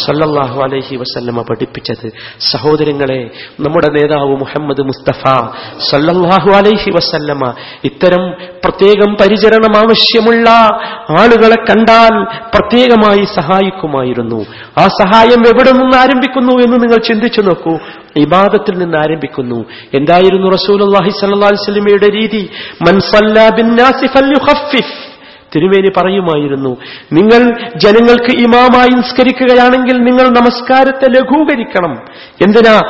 സല്ലാഹു 0.06 0.58
അലഹി 0.62 0.96
വസല്ലമ 0.96 1.42
പഠിപ്പിച്ചത്. 1.42 2.08
സഹോദരങ്ങളെ 2.52 3.32
നമ്മുടെ 3.60 3.88
നേതാവ് 3.88 4.36
മുഹമ്മദ് 4.38 4.82
മുസ്തഫ 4.82 5.24
സല്ലാഹു 5.90 6.50
അലൈഹി 6.50 6.92
വസല്ലമ 6.92 7.54
ഇത്തരം 7.84 8.32
പ്രത്യേകം 8.66 9.16
പരിചരണം 9.22 9.78
ആവശ്യമുള്ള 9.78 10.50
ആളുകളെ 11.10 11.56
കണ്ടാൽ 11.70 12.26
പ്രത്യേകമായി 12.56 13.24
സഹായിക്കുമായിരുന്നു. 13.36 14.46
ആ 14.78 14.88
സഹായം 14.88 15.42
എവിടെ 15.48 15.72
നിന്ന് 15.72 15.98
ആരംഭിക്കുന്നു 15.98 16.52
എന്ന് 16.52 16.84
നിങ്ങൾ 16.84 17.00
ചിന്തിച്ചു 17.10 17.42
നോക്കൂ. 17.42 17.80
ഇബാദത്തിൽ 18.18 18.78
നിന്ന് 18.78 18.98
ആരംഭിക്കുന്നു. 18.98 19.66
എന്തായിരുന്നു 19.94 20.48
അലൈഹി 21.46 21.72
വസല്ലമയുടെ 21.72 22.08
രീതി? 22.08 22.50
തിരുമേനി 25.56 25.92
പറയുമായിരുന്നു 25.98 26.78
നിങ്ങൾ 27.14 27.70
ജനങ്ങൾക്ക് 27.76 28.42
ഇമാമായി 28.42 28.90
നിസ്കരിക്കുകയാണെങ്കിൽ 28.90 29.98
നിങ്ങൾ 29.98 30.30
നമസ്കാരത്തെ 30.30 31.10
ലഘൂകരിക്കണം. 31.10 32.00
എന്തിനാ? 32.42 32.82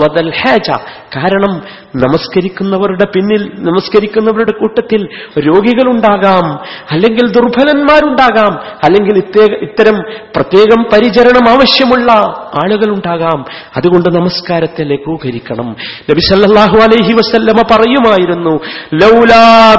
വദൽ 0.00 0.32
ഹാജ. 0.36 0.70
കാരണം 1.16 1.62
നമസ്കരിക്കുന്നവരുടെ 1.96 3.04
പിന്നിൽ 3.04 3.50
നമസ്കരിക്കുന്നവരുടെ 3.54 4.52
കൂട്ടത്തിൽ 4.52 5.08
രോഗികളുണ്ടാകാം 5.38 6.58
അല്ലെങ്കിൽ 6.90 7.32
ദുർബലന്മാരുണ്ടാകാം 7.32 8.60
അല്ലെങ്കിൽ 8.84 9.16
ഇത്തേ- 9.16 9.58
ഇത്തരം 9.62 10.02
പ്രത്യേകം 10.36 10.84
പരിചരണം 10.92 11.48
ആവശ്യമുള്ള 11.48 12.12
ആളുകളുണ്ടാകാം. 12.54 13.44
അതുകൊണ്ട് 13.76 14.08
നമസ്കാരത്തെ 14.08 14.84
ലഘൂകരിക്കണം 14.84 15.76
നബി 16.10 16.20
സല്ലാഹു 16.20 16.76
അലൈഹി 16.76 17.12
വസല്ലമ 17.12 17.62
പറയുമായിരുന്നു 17.70 18.60
ലൗലാ 18.94 19.74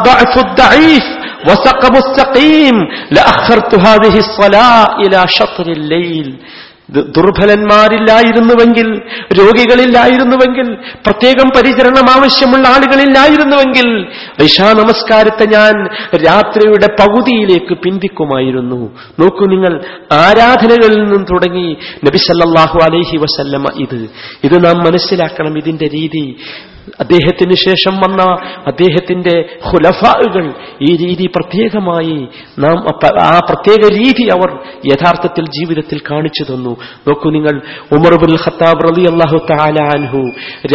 ദുർബലന്മാരില്ലായിരുന്നുവെങ്കിൽ 6.89 9.01
രോഗികളില്ലായിരുന്നുവെങ്കിൽ 9.39 10.74
പ്രത്യേകം 10.74 11.51
പരിചരണം 11.55 12.10
ആവശ്യമുള്ള 12.10 12.67
ആളുകളില്ലായിരുന്നുവെങ്കിൽ 12.67 14.08
ഐഷാ 14.43 14.74
നമസ്കാരത്തെ 14.74 15.46
ഞാൻ 15.46 15.89
രാത്രിയുടെ 16.27 16.96
പകുതിയിലേക്ക് 17.00 17.74
പിന്തിക്കുമായിരുന്നു. 17.74 18.96
നോക്കൂ 19.19 19.46
നിങ്ങൾ 19.46 19.81
ആരാധനകളിൽ 20.12 21.03
നിന്നും 21.03 21.24
തുടങ്ങി 21.24 21.77
നബിസല്ലാഹു 22.05 22.79
അലൈഹി 22.84 23.17
വസല്ലമ 23.17 23.65
ഇത്. 23.75 24.10
ഇത് 24.43 24.65
നാം 24.65 24.77
മനസ്സിലാക്കണം 24.77 25.58
ഇതിന്റെ 25.58 25.86
രീതി. 25.86 26.36
അദ്ദേഹത്തിന് 27.00 27.53
ശേഷം 27.53 27.98
വന്ന 27.98 28.24
അദ്ദേഹത്തിന്റെ 28.67 29.46
ഹുലഫാകൾ 29.63 30.53
ഈ 30.81 30.96
രീതി 30.96 31.29
പ്രത്യേകമായി 31.36 32.27
നാം 32.60 32.77
ആ 33.22 33.39
പ്രത്യേക 33.50 33.93
രീതി 33.93 34.24
അവർ 34.24 34.60
യഥാർത്ഥത്തിൽ 34.86 35.46
ജീവിതത്തിൽ 35.46 36.01
കാണിച്ചു 36.12 36.43
തന്നു. 36.43 36.77
നോക്കൂ 37.08 37.31
നിങ്ങൾ 37.31 37.62
ഉമർബുൽ 37.91 38.38
ഖത്താബ് 38.46 38.84
റലി 38.84 39.05
അള്ളാഹു 39.05 39.38
താലാൻഹു 39.51 40.22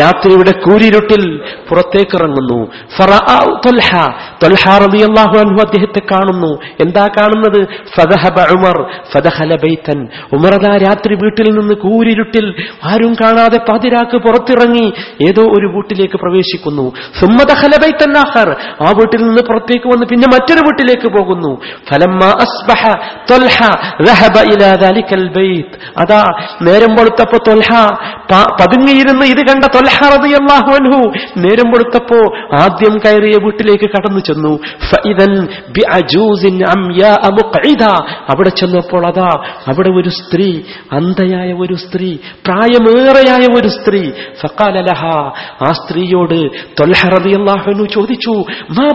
രാത്രിയുടെ 0.01 0.53
കൂരിരുട്ടിൽ 0.61 1.41
പുറത്തേക്കിറങ്ങുന്നു. 1.69 2.71
ഫറഅ 2.99 3.39
അള്ളാഹു 5.03 5.39
അൻഹു 5.39 5.61
അദ്ദേഹത്തെ 5.67 6.03
കാണുന്നു. 6.13 6.53
എന്താ 6.81 7.09
കാണുന്നത്? 7.19 7.69
ഉമർ 8.57 8.77
ബൈതൻ. 9.57 10.09
ഉമർ 10.33 10.55
അതാ 10.55 10.77
രാത്രി 10.77 11.15
വീട്ടിൽ 11.15 11.53
നിന്ന് 11.59 11.75
കൂരിരുട്ടിൽ 11.75 12.55
ആരും 12.85 13.15
കാണാതെ 13.15 13.59
പാതിരാക്ക് 13.59 14.17
പുറത്തിറങ്ങി 14.17 14.93
ഏതോ 15.29 15.43
ഒരു 15.43 15.67
വീട്ടിലേക്ക് 16.05 16.17
പ്രവേശിക്കുന്നു. 16.17 16.93
സുമ്മതഹലബൈ 17.21 17.91
ആ 18.87 18.91
വീട്ടിൽ 18.99 19.21
നിന്ന് 19.23 19.43
പുറത്തേക്ക് 19.43 19.89
വന്ന് 19.89 20.07
പിന്നെ 20.07 20.29
മറ്റൊരു 20.29 20.61
വീട്ടിലേക്ക് 20.61 21.09
പോകുന്നു. 21.19 21.53
അസ്ബഹ 22.45 22.83
അതാ 25.99 26.23
നേരം 26.63 26.97
പൊളുത്തപ്പോ 26.97 27.39
തൊൽഹ. 27.49 27.71
പതുങ്ങിയിരുന്ന് 28.61 29.27
ഇത് 29.27 29.47
കണ്ട 29.47 29.65
തൊൽഹ 29.65 29.99
റതിയല്ലാഹു 30.17 30.71
അൻഹു. 30.71 31.13
നേരം 31.37 31.71
പൊളുത്തപ്പോ 31.71 32.21
ആദ്യം 32.63 32.99
കയറിയ 32.99 33.39
വീട്ടിലേക്ക് 33.43 33.91
കടന്നു 33.91 34.19
ചെന്നു. 34.19 34.59
അവിടെ 38.31 38.49
ചെന്നപ്പോൾ 38.49 39.07
അതാ 39.07 39.31
അവിടെ 39.69 39.89
ഒരു 39.89 40.09
സ്ത്രീ 40.09 40.61
അന്ധയായ 40.93 41.53
ഒരു 41.53 41.75
സ്ത്രീ 41.75 42.17
പ്രായമേറെയായ 42.47 43.47
ഒരു 43.61 43.69
സ്ത്രീ. 43.69 44.11
ഫക്കാലലഹ 44.43 45.05
ആ 45.69 45.73
സ്ത്രീയോട് 45.85 46.39
തൊൽഹറബിയല്ലാഹുനു 46.81 47.85
ചോദിച്ചു 47.97 48.35
മാ 48.77 48.87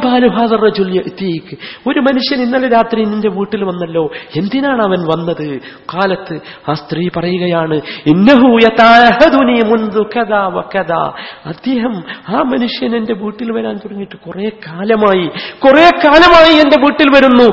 യഅ്തീക്? 0.98 1.52
ഒരു 1.90 2.00
മനുഷ്യൻ 2.00 2.40
ഇന്നലെ 2.42 2.68
രാത്രി 2.68 3.02
നിന്റെ 3.06 3.30
വീട്ടിൽ 3.30 3.62
വന്നല്ലോ 3.64 4.04
എന്തിനാണ് 4.36 4.82
അവൻ 4.88 5.02
വന്നത്? 5.12 5.48
കാലത്ത് 5.94 6.36
ആ 6.70 6.74
സ്ത്രീ 6.74 7.04
പറയുകയാണ് 7.18 7.78
അദ്ദേഹം 11.46 11.94
ആ 12.30 12.40
മനുഷ്യൻ 12.54 12.92
എന്റെ 12.96 13.16
വീട്ടിൽ 13.24 13.52
വരാൻ 13.52 13.76
തുടങ്ങിയിട്ട് 13.84 14.18
കുറെ 14.28 14.50
കാലമായി 14.68 15.26
കുറെ 15.66 15.88
കാലമായി 16.06 16.54
എന്റെ 16.64 16.78
വീട്ടിൽ 16.86 17.08
വരുന്നു. 17.16 17.48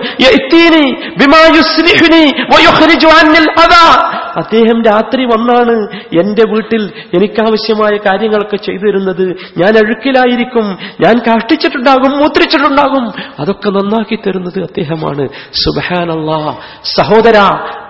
അദ്ദേഹം 4.36 4.78
രാത്രി 4.82 5.24
വന്നാണ് 5.24 5.74
എന്റെ 6.20 6.44
വീട്ടിൽ 6.52 6.82
എനിക്കാവശ്യമായ 7.16 7.94
കാര്യങ്ങളൊക്കെ 8.06 8.56
ചെയ്തു 8.56 8.84
തരുന്നത് 8.86 9.25
ഞാൻ 9.58 9.76
അഴുക്കിലായിരിക്കും 9.76 10.78
ഞാൻ 11.00 11.18
കാഷ്ടിച്ചിട്ടുണ്ടാകും 11.18 12.18
മൂത്രിച്ചിട്ടുണ്ടാകും. 12.18 13.12
അതൊക്കെ 13.38 13.70
നന്നാക്കി 13.70 14.18
തരുന്നത് 14.26 14.58
അദ്ദേഹമാണ്. 14.58 15.28
സുബഹാനല്ലാ 15.52 16.56
സഹോദര 16.84 17.38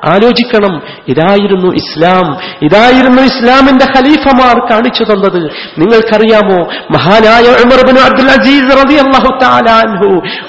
ആലോചിക്കണം. 0.08 0.82
ഇതായിരുന്നു 1.08 1.72
ഇസ്ലാം. 1.72 2.36
ഇതായിരുന്നു 2.62 3.22
ഇസ്ലാമിന്റെ 3.22 3.84
ഖലീഫമാർ 3.84 4.70
കാണിച്ചു 4.70 5.04
തന്നത്. 5.04 5.42
നിങ്ങൾക്കറിയാമോ? 5.78 6.70
മഹാനായ 6.90 7.44
അബ്ദുൽ 8.06 8.28
അസീസ് 8.28 8.76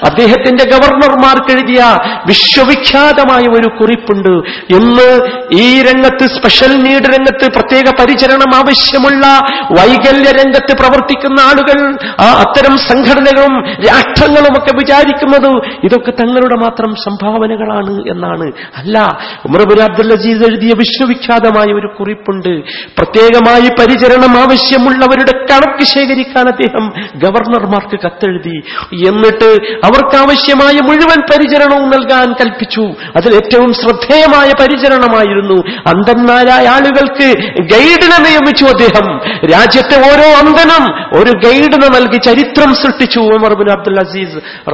അദ്ദേഹത്തിന്റെ 0.04 0.64
ഗവർണർമാർക്ക് 0.64 1.52
എഴുതിയ 1.52 1.98
വിശ്വവിഖ്യാതമായ 2.26 3.40
ഒരു 3.40 3.68
കുറിപ്പുണ്ട്. 3.80 4.48
ഇന്ന് 4.74 5.38
ഈ 5.52 5.82
രംഗത്ത് 5.82 6.26
സ്പെഷ്യൽ 6.26 6.82
നീഡ് 6.82 7.02
രംഗത്ത് 7.02 7.52
പ്രത്യേക 7.52 7.84
പരിചരണം 8.00 8.56
ആവശ്യമുള്ള 8.56 9.26
വൈകല്യ 9.70 10.30
രംഗത്ത് 10.30 10.76
പ്രവർത്തിക്കുന്ന 10.78 11.40
ആളുകൾ 11.40 11.98
ആ 12.20 12.42
അത്തരം 12.46 12.78
സംഘടനകളും 12.78 13.66
രാഷ്ട്രങ്ങളും 13.66 14.52
ഒക്കെ 14.58 14.76
വിചാരിക്കുന്നത് 14.76 15.64
ഇതൊക്കെ 15.84 16.10
തങ്ങളുടെ 16.10 16.56
മാത്രം 16.56 16.94
സംഭാവനകളാണ് 16.94 18.10
എന്നാണ്. 18.10 18.52
അല്ല 18.76 19.18
ഉമർബുൽ 19.48 19.82
അബ്ദുൽ 19.82 20.12
അസീസ് 20.12 20.50
എഴുതിയ 20.50 20.72
വിശ്വവിഖ്യാതമായ 20.76 21.72
ഒരു 21.74 21.86
കുറിപ്പുണ്ട്. 21.98 22.60
പ്രത്യേകമായി 22.98 23.68
പരിചരണം 23.80 24.40
ആവശ്യമുള്ളവരുടെ 24.40 25.38
കണക്ക് 25.38 25.84
ശേഖരിക്കാൻ 25.84 26.48
അദ്ദേഹം 26.48 26.88
ഗവർണർമാർക്ക് 27.16 28.04
കത്തെഴുതി. 28.04 28.60
എന്നിട്ട് 29.08 29.56
അവർക്കാവശ്യമായ 29.84 30.72
മുഴുവൻ 30.72 31.20
പരിചരണവും 31.20 31.90
നൽകാൻ 31.90 32.32
കൽപ്പിച്ചു. 32.32 32.82
അതിൽ 33.16 33.34
ഏറ്റവും 33.34 33.72
ശ്രദ്ധേയമായ 33.72 34.52
പരിചരണമായിരുന്നു 34.60 35.62
അന്ധന്മാരായ 35.86 36.68
ആളുകൾക്ക് 36.68 37.40
ഗൈഡിനെ 37.60 38.30
നിയമിച്ചു 38.30 38.64
അദ്ദേഹം. 38.64 39.18
രാജ്യത്തെ 39.28 39.96
ഓരോ 39.96 40.38
അന്ധനും 40.38 40.96
ഒരു 41.20 41.30
ഗൈഡിനെ 41.30 41.88
നൽകി 41.88 42.16
ചരിത്രം 42.16 42.74
സൃഷ്ടിച്ചു 42.74 43.18
ഉമർ 43.18 43.54
ബിൻ 43.54 43.70
അബ്ദുൽ 43.70 43.96
അസീസ് 44.00 44.68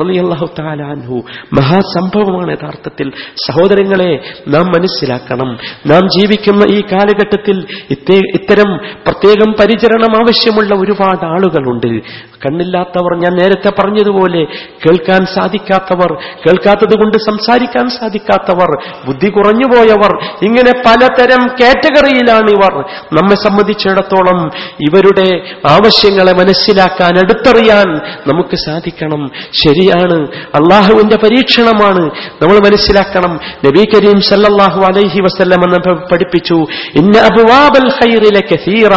അൻഹു. 0.70 1.22
മഹാസംഭവമാണ് 1.52 2.52
യഥാർത്ഥത്തിൽ. 2.52 3.12
സഹോദരങ്ങളെ 3.48 4.34
നാം 4.54 4.66
മനസ്സിലാക്കണം. 4.66 5.58
നാം 5.86 6.00
ജീവിക്കുന്ന 6.00 6.64
ഈ 6.74 6.80
കാലഘട്ടത്തിൽ 6.80 7.66
ഇത്തേ- 7.90 8.30
ഇത്തരം 8.34 8.76
പ്രത്യേകം 8.76 9.52
പരിചരണം 9.52 10.16
ആവശ്യമുള്ള 10.16 10.74
ഒരുപാട് 10.74 11.24
ആളുകളുണ്ട്. 11.24 12.00
കണ്ണില്ലാത്തവർ 12.46 13.18
ഞാൻ 13.18 13.34
നേരത്തെ 13.34 13.70
പറഞ്ഞതുപോലെ 13.80 14.44
കേൾക്കാൻ 14.86 15.26
സാധിക്കാത്തവർ 15.26 16.14
കേൾക്കാത്തത് 16.14 16.98
കൊണ്ട് 16.98 17.18
സംസാരിക്കാൻ 17.18 17.88
സാധിക്കാത്തവർ 17.88 18.82
ബുദ്ധി 19.06 19.28
കുറഞ്ഞുപോയവർ 19.28 20.24
ഇങ്ങനെ 20.42 20.72
പലതരം 20.86 21.46
കാറ്റഗറിയിലാണ് 21.46 22.50
ഇവർ. 22.50 22.80
നമ്മെ 23.12 23.34
സംബന്ധിച്ചിടത്തോളം 23.34 24.50
ഇവരുടെ 24.80 25.44
ആവശ്യങ്ങളെ 25.70 26.32
മനസ്സിലാക്കാൻ 26.32 27.18
അടുത്തറിയാൻ 27.18 27.96
നമുക്ക് 28.32 28.56
സാധിക്കണം. 28.56 29.30
ശരിയാണ്. 29.52 30.28
അള്ളാഹുവിന്റെ 30.54 31.16
പരീക്ഷണമാണ്. 31.16 32.10
നമ്മൾ 32.42 32.58
മനസ്സിലാക്കണം. 32.58 33.40
നബി 33.66 33.84
കരീം 33.84 34.20
സല്ലല്ലാഹു 34.44 34.82
അലൈഹി 34.82 35.20
വസല്ലം 35.20 35.60
എന്ന് 35.64 35.90
പഠിപ്പിച്ചു. 36.12 36.54
ഇന്ന 36.96 37.18
അബുവാബൽ 37.18 37.88
ഖൈറിലെ 37.88 38.40
കസീറ. 38.40 38.92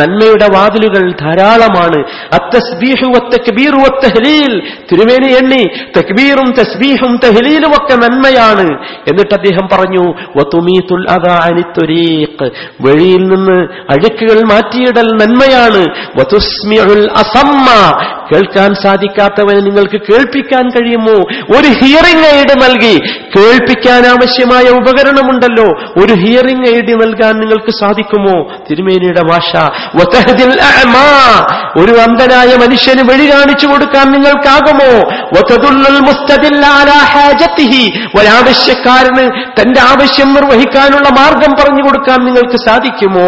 നന്മയുടെ 0.00 0.46
വാതിലുകൾ 0.54 1.12
ധാരാളമാണ്. 1.20 2.04
തിരുമേനി 4.92 5.34
എണ്ണി 5.34 5.62
തക്ബീറും 5.98 6.52
തസ്ബീഹും 6.58 7.20
തഹ്ലീലും 7.24 7.70
ഒക്കെ 7.70 7.94
നന്മയാണ്. 7.94 8.68
എന്നിട്ട് 8.84 9.34
അദ്ദേഹം 9.34 9.68
പറഞ്ഞു 9.72 10.04
വഴിയിൽ 12.80 13.24
നിന്ന് 13.24 13.58
അഴുക്കുകൾ 13.90 14.40
മാറ്റിയിടൽ 14.44 15.08
നന്മയാണ്. 15.12 15.84
കേൾക്കാൻ 18.32 18.74
സാധിക്കാത്തവന് 18.74 19.66
നിങ്ങൾക്ക് 19.66 20.00
കേൾപ്പിക്കാൻ 20.00 20.70
കഴിയുമോ? 20.70 21.18
ഒരു 21.58 21.84
ഹിയറിംഗ് 21.84 22.26
എയ്ഡ് 22.26 22.62
നൽകി. 22.62 22.98
കേൾപ്പിക്കാൻ 23.36 24.06
ആവശ്യമായ 24.06 24.64
ഉപകരണമുണ്ടല്ലോ. 24.92 25.66
ഒരു 26.02 26.12
ഹിയറിംഗ് 26.12 26.68
എയ്ഡ് 26.68 26.94
നൽകാൻ 27.02 27.34
നിങ്ങൾക്ക് 27.40 27.72
സാധിക്കുമോ? 27.80 28.36
തിരുമേനിയുടെ 28.70 29.22
ഭാഷ 29.30 29.50
ഒരു 31.82 31.92
അന്ധനായ 32.00 32.50
മനുഷ്യന് 32.56 33.02
വഴി 33.10 33.26
കാണിച്ചു 33.32 33.66
കൊടുക്കാൻ 33.66 34.06
നിങ്ങൾക്കാകുമോ? 34.12 34.90
ഒരാവശ്യക്കാരന് 38.18 39.24
തന്റെ 39.58 39.80
ആവശ്യം 39.80 40.34
നിർവഹിക്കാനുള്ള 40.34 41.08
മാർഗം 41.08 41.52
പറഞ്ഞു 41.60 41.82
കൊടുക്കാൻ 41.84 42.18
നിങ്ങൾക്ക് 42.24 42.58
സാധിക്കുമോ? 42.68 43.26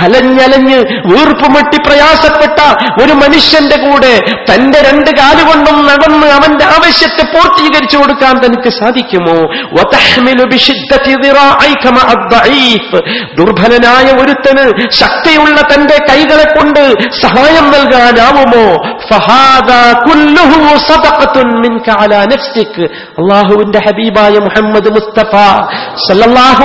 ഹലഞ്ഞലഞ്ഞ് 0.00 0.78
വീർപ്പുമുട്ടി 1.10 1.78
പ്രയാസപ്പെട്ട 1.88 2.60
ഒരു 3.02 3.12
മനുഷ്യന്റെ 3.12 3.76
കൂടെ 3.76 4.14
തന്റെ 4.50 4.78
രണ്ട് 4.88 5.10
കാലുകൊണ്ടും 5.10 5.76
നടന്ന് 5.86 6.26
അവന്റെ 6.36 6.64
ആവശ്യത്തെ 6.64 7.22
പൂർത്തീകരിച്ചു 7.22 7.96
കൊടുക്കാൻ 7.96 8.38
തനിക്ക് 8.38 8.68
സാധിക്കുമോ. 8.68 9.38
ദുർബലനായ 13.38 14.12
ഒരുത്തന് 14.12 14.90
ശക്തിയുള്ള 14.90 15.60
തന്റെ 15.60 15.96
കൈകളെ 16.10 16.44
കൊണ്ട് 16.44 16.94
സഹായം 17.22 17.66
നൽകാനാവുമോ? 17.70 18.66
അള്ളാഹുവിന്റെ 23.20 23.78
ഹബീബായ 23.78 24.38
മുഹമ്മദ് 24.38 24.90
മുസ്തഫ 24.90 25.34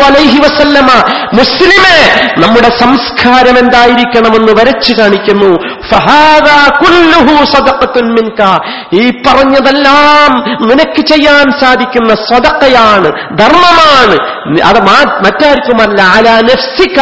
അലൈഹി 0.06 0.40
വസല്ലമ 0.40 0.88
മുസ്ലിമേ 1.34 1.98
നമ്മുടെ 2.38 2.70
സംസ്കാരം 2.80 3.60
എന്തായിരിക്കണമെന്ന് 3.60 4.52
വരച്ചു 4.52 4.94
കാണിക്കുന്നു. 4.94 5.52
ഈ 8.94 9.12
കുല്ലുഹു 9.12 9.61
പറഞ്ഞതെല്ലാം 9.62 10.52
നിനക്ക് 10.70 11.02
ചെയ്യാൻ 11.02 11.52
സാധിക്കുന്ന 11.62 12.16
സ്വതക്കയാണ് 12.16 13.38
ധർമ്മമാണ്. 13.38 14.16
അത് 14.62 14.84
മറ്റാർക്കുമല്ല. 15.26 16.02
അലാ 16.02 16.40
നഫ്സിക. 16.40 17.00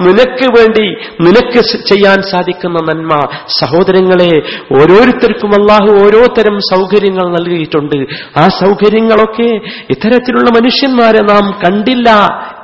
നിനക്ക് 0.00 0.58
വേണ്ടി 0.58 0.94
നിനക്ക് 1.20 1.60
ചെയ്യാൻ 1.60 2.22
സാധിക്കുന്ന 2.30 2.92
നന്മ. 2.92 3.28
സഹോദരങ്ങളെ 3.60 4.42
ഓരോരുത്തർക്കും 4.80 5.48
അള്ളാഹു 5.48 6.04
ഓരോ 6.04 6.26
തരം 6.38 6.60
സൗകര്യങ്ങൾ 6.60 7.38
നൽകിയിട്ടുണ്ട്. 7.38 7.96
ആ 8.36 8.48
സൗകര്യങ്ങളൊക്കെ 8.48 9.60
ഇത്തരത്തിലുള്ള 9.90 10.50
മനുഷ്യന്മാരെ 10.50 11.22
നാം 11.22 11.60
കണ്ടില്ല. 11.66 12.10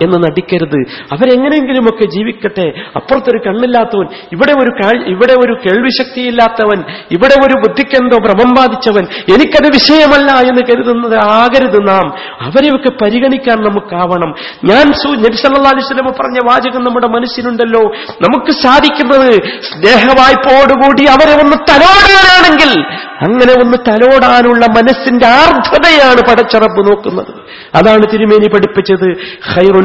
എന്ന് 0.02 0.18
നടിക്കരുത്. 0.18 0.80
അവരെങ്ങനെയെങ്കിലുമൊക്കെ 1.12 2.04
ജീവിക്കട്ടെ. 2.04 2.72
അപ്പുറത്തൊരു 2.96 3.38
കണ്ണില്ലാത്തവൻ 3.46 4.06
ഇവിടെ 4.32 4.52
ഒരു 4.52 4.98
ഇവിടെ 4.98 5.32
ഒരു 5.32 5.52
കേൾവിശക്തിയില്ലാത്തവൻ 5.52 6.85
ഇവിടെ 7.11 7.46
ഒരു 7.46 7.68
ബുദ്ധിക്കെന്തോ 7.68 8.18
ഭ്രമം 8.18 8.54
ബാധിച്ചവൻ 8.54 9.04
എനിക്കത് 9.04 9.66
വിഷയമല്ല 9.66 10.32
എന്ന് 10.32 10.62
കരുതുന്നത് 10.72 11.18
ആകരുത് 11.18 11.88
നാം. 11.88 12.14
അവരെയൊക്കെ 12.40 13.04
പരിഗണിക്കാൻ 13.04 13.59
നമുക്കാവണം. 13.59 14.35
ഞാൻ 14.64 14.92
സു- 14.92 15.16
നബി 15.16 15.37
സല്ലല്ലാഹു 15.37 15.76
അലൈഹി 15.76 15.87
വസല്ലം 15.87 16.06
പറഞ്ഞ 16.06 16.38
വാചകം 16.50 16.85
നമ്മുടെ 16.85 17.06
മനസ്സിലുണ്ടല്ലോ. 17.06 17.82
നമുക്ക് 17.96 18.50
സാധിക്കുന്നത് 18.50 19.32
സ്നേഹവായ്പോടുകൂടി 19.42 21.04
അവരെ 21.04 21.32
ഒന്ന് 21.32 21.56
തലോടാനാണെങ്കിൽ. 21.56 22.80
അങ്ങനെ 23.20 23.52
ഒന്ന് 23.62 23.76
തലോടാനുള്ള 23.88 24.66
മനസ്സിന്റെ 24.66 25.26
ആർദ്രതയാണ് 25.26 26.20
പടച്ചറപ്പ് 26.30 26.90
നോക്കുന്നത്. 26.90 27.35
അതാണ് 27.74 28.02
തിരുമേനി 28.12 28.48
പഠിപ്പിച്ചത്. 28.48 29.16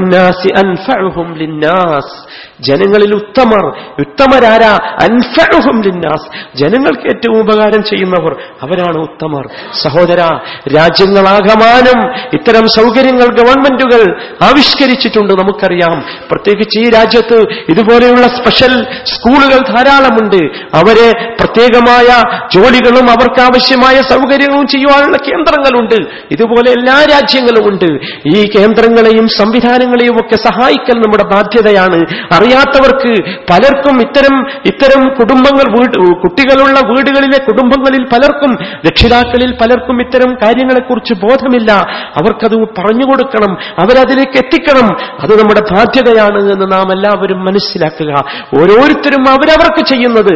الناس 0.04 0.48
أنفعهم 0.66 1.34
للناس 1.34 2.08
ജനങ്ങളിൽ 2.62 3.16
ഉത്തമർ 3.16 3.66
ഉത്തമരാരാ? 4.00 4.74
അൻഫഹും 5.02 5.82
ലിന്നാസ്. 5.82 6.58
ജനങ്ങൾക്ക് 6.58 7.02
ഏറ്റവും 7.02 7.40
ഉപകാരം 7.40 7.84
ചെയ്യുന്നവർ 7.84 8.36
അവരാണ് 8.62 8.98
ഉത്തമർ. 8.98 9.50
സഹോദര 9.84 10.22
രാജ്യങ്ങളാകമാനം 10.76 12.00
ഇത്തരം 12.34 12.68
സൗകര്യങ്ങൾ 12.68 13.26
ഗവൺമെന്റുകൾ 13.26 14.02
ആവിഷ്കരിച്ചിട്ടുണ്ട് 14.44 15.34
നമുക്കറിയാം. 15.34 16.04
പ്രത്യേകിച്ച് 16.32 16.80
ഈ 16.80 16.90
രാജ്യത്ത് 16.90 17.40
ഇതുപോലെയുള്ള 17.70 18.28
സ്പെഷ്യൽ 18.28 18.84
സ്കൂളുകൾ 19.06 19.76
ധാരാളമുണ്ട്. 19.76 20.42
അവരെ 20.74 21.12
പ്രത്യേകമായ 21.12 22.08
ജോലികളും 22.54 23.10
അവർക്ക് 23.10 23.42
ആവശ്യമായ 23.42 24.02
സൗകര്യങ്ങളും 24.02 24.68
ചെയ്യുവാനുള്ള 24.68 25.18
കേന്ദ്രങ്ങളുണ്ട്. 25.18 26.12
ഇതുപോലെ 26.32 26.72
എല്ലാ 26.72 27.06
രാജ്യങ്ങളും 27.12 27.68
ഉണ്ട് 27.68 27.90
ഈ 28.38 28.52
കേന്ദ്രങ്ങളെയും 28.58 29.28
സംവിധാനങ്ങളെയും 29.28 30.16
ഒക്കെ 30.16 30.36
സഹായിക്കൽ 30.36 30.98
നമ്മുടെ 30.98 31.24
ബാധ്യതയാണ്. 31.24 32.00
അറിയാത്തവർക്ക് 32.52 33.12
പലർക്കും 33.52 33.96
ഇത്തരം 34.02 34.36
ഇത്തരം 34.66 35.02
കുടുംബങ്ങൾ 35.20 35.66
കുട്ടികളുള്ള 36.14 36.80
വീടുകളിലെ 36.88 37.38
കുടുംബങ്ങളിൽ 37.38 38.04
പലർക്കും 38.04 38.54
രക്ഷിതാക്കളിൽ 38.88 39.52
പലർക്കും 39.62 39.98
ഇത്തരം 40.02 40.34
കാര്യങ്ങളെക്കുറിച്ച് 40.44 41.14
ബോധമില്ല. 41.14 41.72
അവർക്കത് 42.18 42.56
പറഞ്ഞു 42.56 43.06
കൊടുക്കണം 43.06 43.54
അവരതിലേക്ക് 43.54 44.38
എത്തിക്കണം. 44.38 44.88
അത് 45.24 45.40
നമ്മുടെ 45.42 45.62
ബാധ്യതയാണ് 45.72 46.52
എന്ന് 46.52 46.72
നാം 46.72 46.92
എല്ലാവരും 46.92 47.46
മനസ്സിലാക്കുക. 47.46 48.14
ഓരോരുത്തരും 48.60 49.30
അവരവർക്ക് 49.30 49.86
ചെയ്യുന്നത്. 49.86 50.34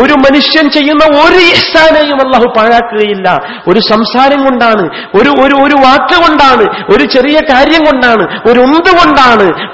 ഒരു 0.00 0.14
മനുഷ്യൻ 0.24 0.70
ചെയ്യുന്ന 0.70 1.04
ഒരു 1.20 1.38
ഇഹ്സാനെയും 1.52 2.18
അള്ളാഹു 2.24 2.46
പാഴാക്കുകയില്ല. 2.56 3.28
ഒരു 3.68 3.80
സംസാരം 3.90 4.44
കൊണ്ടാണ് 4.44 4.84
ഒരു 5.14 5.30
ഒരു 5.44 5.74
വാക്ക് 5.84 6.16
കൊണ്ടാണ് 6.24 6.64
ഒരു 6.94 7.04
ചെറിയ 7.14 7.38
കാര്യം 7.50 7.82
കൊണ്ടാണ് 7.84 8.24
ഒരു 8.50 8.60
ഉന്ത് 8.60 8.90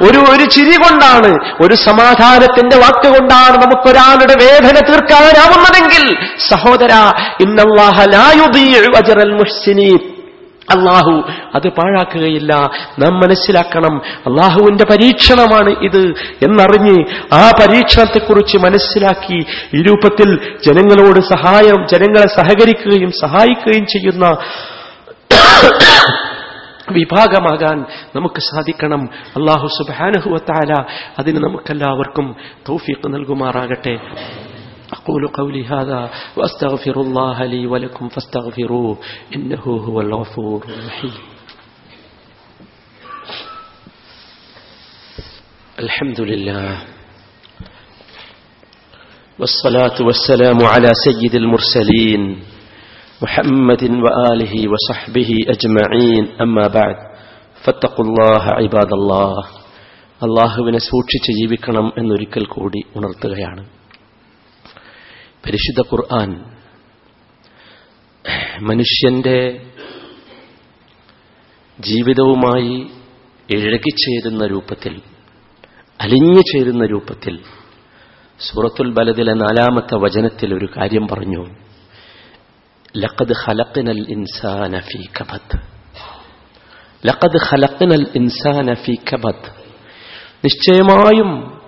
ഒരു 0.02 0.18
ഒരു 0.32 0.44
ചിരി 0.50 0.76
കൊണ്ടാണ് 0.76 1.30
ഒരു 1.60 1.74
സമാധാനത്തിന്റെ 1.74 2.76
വാക്ക് 2.76 3.08
കൊണ്ടാണ് 3.08 3.56
നമുക്കൊരാളുടെ 3.62 4.34
വേദന 4.44 4.76
തീർക്കാനാവുന്നതെങ്കിൽ 4.80 6.04
സഹോദര 6.48 6.92
അള്ളാഹു 10.68 11.14
അത് 11.54 11.68
പാഴാക്കുകയില്ല. 11.68 12.52
നാം 12.98 13.14
മനസ്സിലാക്കണം 13.20 13.94
അള്ളാഹുവിന്റെ 14.26 14.84
പരീക്ഷണമാണ് 14.84 15.70
ഇത് 15.82 16.02
എന്നറിഞ്ഞ് 16.42 16.96
ആ 17.32 17.50
പരീക്ഷണത്തെക്കുറിച്ച് 17.60 18.58
മനസ്സിലാക്കി 18.58 19.38
ഈ 19.74 19.82
രൂപത്തിൽ 19.82 20.30
ജനങ്ങളോട് 20.68 21.20
സഹായം 21.34 21.86
ജനങ്ങളെ 21.88 22.28
സഹകരിക്കുകയും 22.28 23.10
സഹായിക്കുകയും 23.20 23.86
ചെയ്യുന്ന 23.86 24.26
വിഭാഗമാകാൻ 26.97 27.77
നമുക്ക് 28.15 28.41
സാധിക്കണം 28.49 29.01
അള്ളാഹു 29.37 29.67
സുബാനഹുവത്താല 29.77 30.71
അതിന് 31.19 31.39
നമുക്കെല്ലാവർക്കും 31.45 32.27
തൗഫീഖ് 32.69 33.13
നൽകുമാറാകട്ടെ 33.15 33.97
أقول 34.91 35.23
قولي 35.29 35.61
هذا 35.67 35.99
وأستغفر 36.37 36.95
الله 37.01 37.37
لي 37.45 37.61
ولكم 37.67 38.05
فاستغفروه 38.09 38.95
إنه 39.35 39.63
هو 39.87 39.97
الغفور 40.01 40.59
الرحيم 40.69 41.15
الحمد 45.79 46.21
لله 46.21 46.77
والصلاة 49.39 49.97
والسلام 50.01 50.59
على 50.65 50.89
سيد 51.05 51.35
المرسلين 51.35 52.21
محمد 53.21 53.83
وآله 54.05 54.53
وصحبه 54.67 55.29
أجمعين 55.47 56.23
أما 56.39 56.65
بعد 56.69 56.97
فاتقوا 57.63 58.05
الله 58.07 58.43
عباد 58.59 58.91
الله 58.93 59.35
അള്ളാഹുവിനെ 60.21 60.79
സൂക്ഷിച്ച് 60.83 61.31
ജീവിക്കണം 61.33 61.87
എന്നൊരിക്കൽ 61.99 62.43
കൂടി 62.51 62.81
ഉണർത്തുകയാണ് 62.97 63.63
പരിശുദ്ധ 65.43 65.81
ഖുർആൻ 65.89 66.29
മനുഷ്യന്റെ 68.61 69.37
ജീവിതവുമായി 71.79 72.75
ഇഴകിച്ചേരുന്ന 73.49 74.43
രൂപത്തിൽ 74.45 74.93
അലിഞ്ഞു 75.99 76.43
ചേരുന്ന 76.51 76.85
രൂപത്തിൽ 76.85 77.35
സൂറത്തുൽ 78.39 78.89
ബലദിലെ 78.93 79.35
നാലാമത്തെ 79.41 79.97
വചനത്തിൽ 80.05 80.49
ഒരു 80.53 80.67
കാര്യം 80.75 81.05
പറഞ്ഞു 81.07 81.43
ലഖദ് 82.96 83.34
ഖലഖ്നൽ 83.44 84.04
ഇൻസാന 84.08 84.80
ഫീ 84.80 85.02
കബദ് 85.20 85.58
ലഖദ് 87.06 87.38
ഖലഖ്നൽ 87.50 88.06
ഇൻസാന 88.14 88.74
ഫീ 88.74 88.94
കബദ് 88.94 89.60
നിശ്ചയമായും 90.44 91.60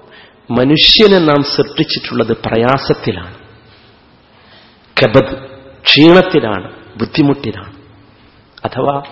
മനുഷ്യനെ 0.50 1.18
നാം 1.18 1.42
സൃഷ്ടിച്ചിട്ടുള്ളത് 1.42 2.32
പ്രയാസത്തിലാണ്. 2.36 3.34
കബദ് 5.02 5.36
ക്ഷീണത്തിലാണ് 5.82 6.98
ബുദ്ധിമുട്ടിലാണ്. 6.98 7.74
അഥവാ 8.64 9.02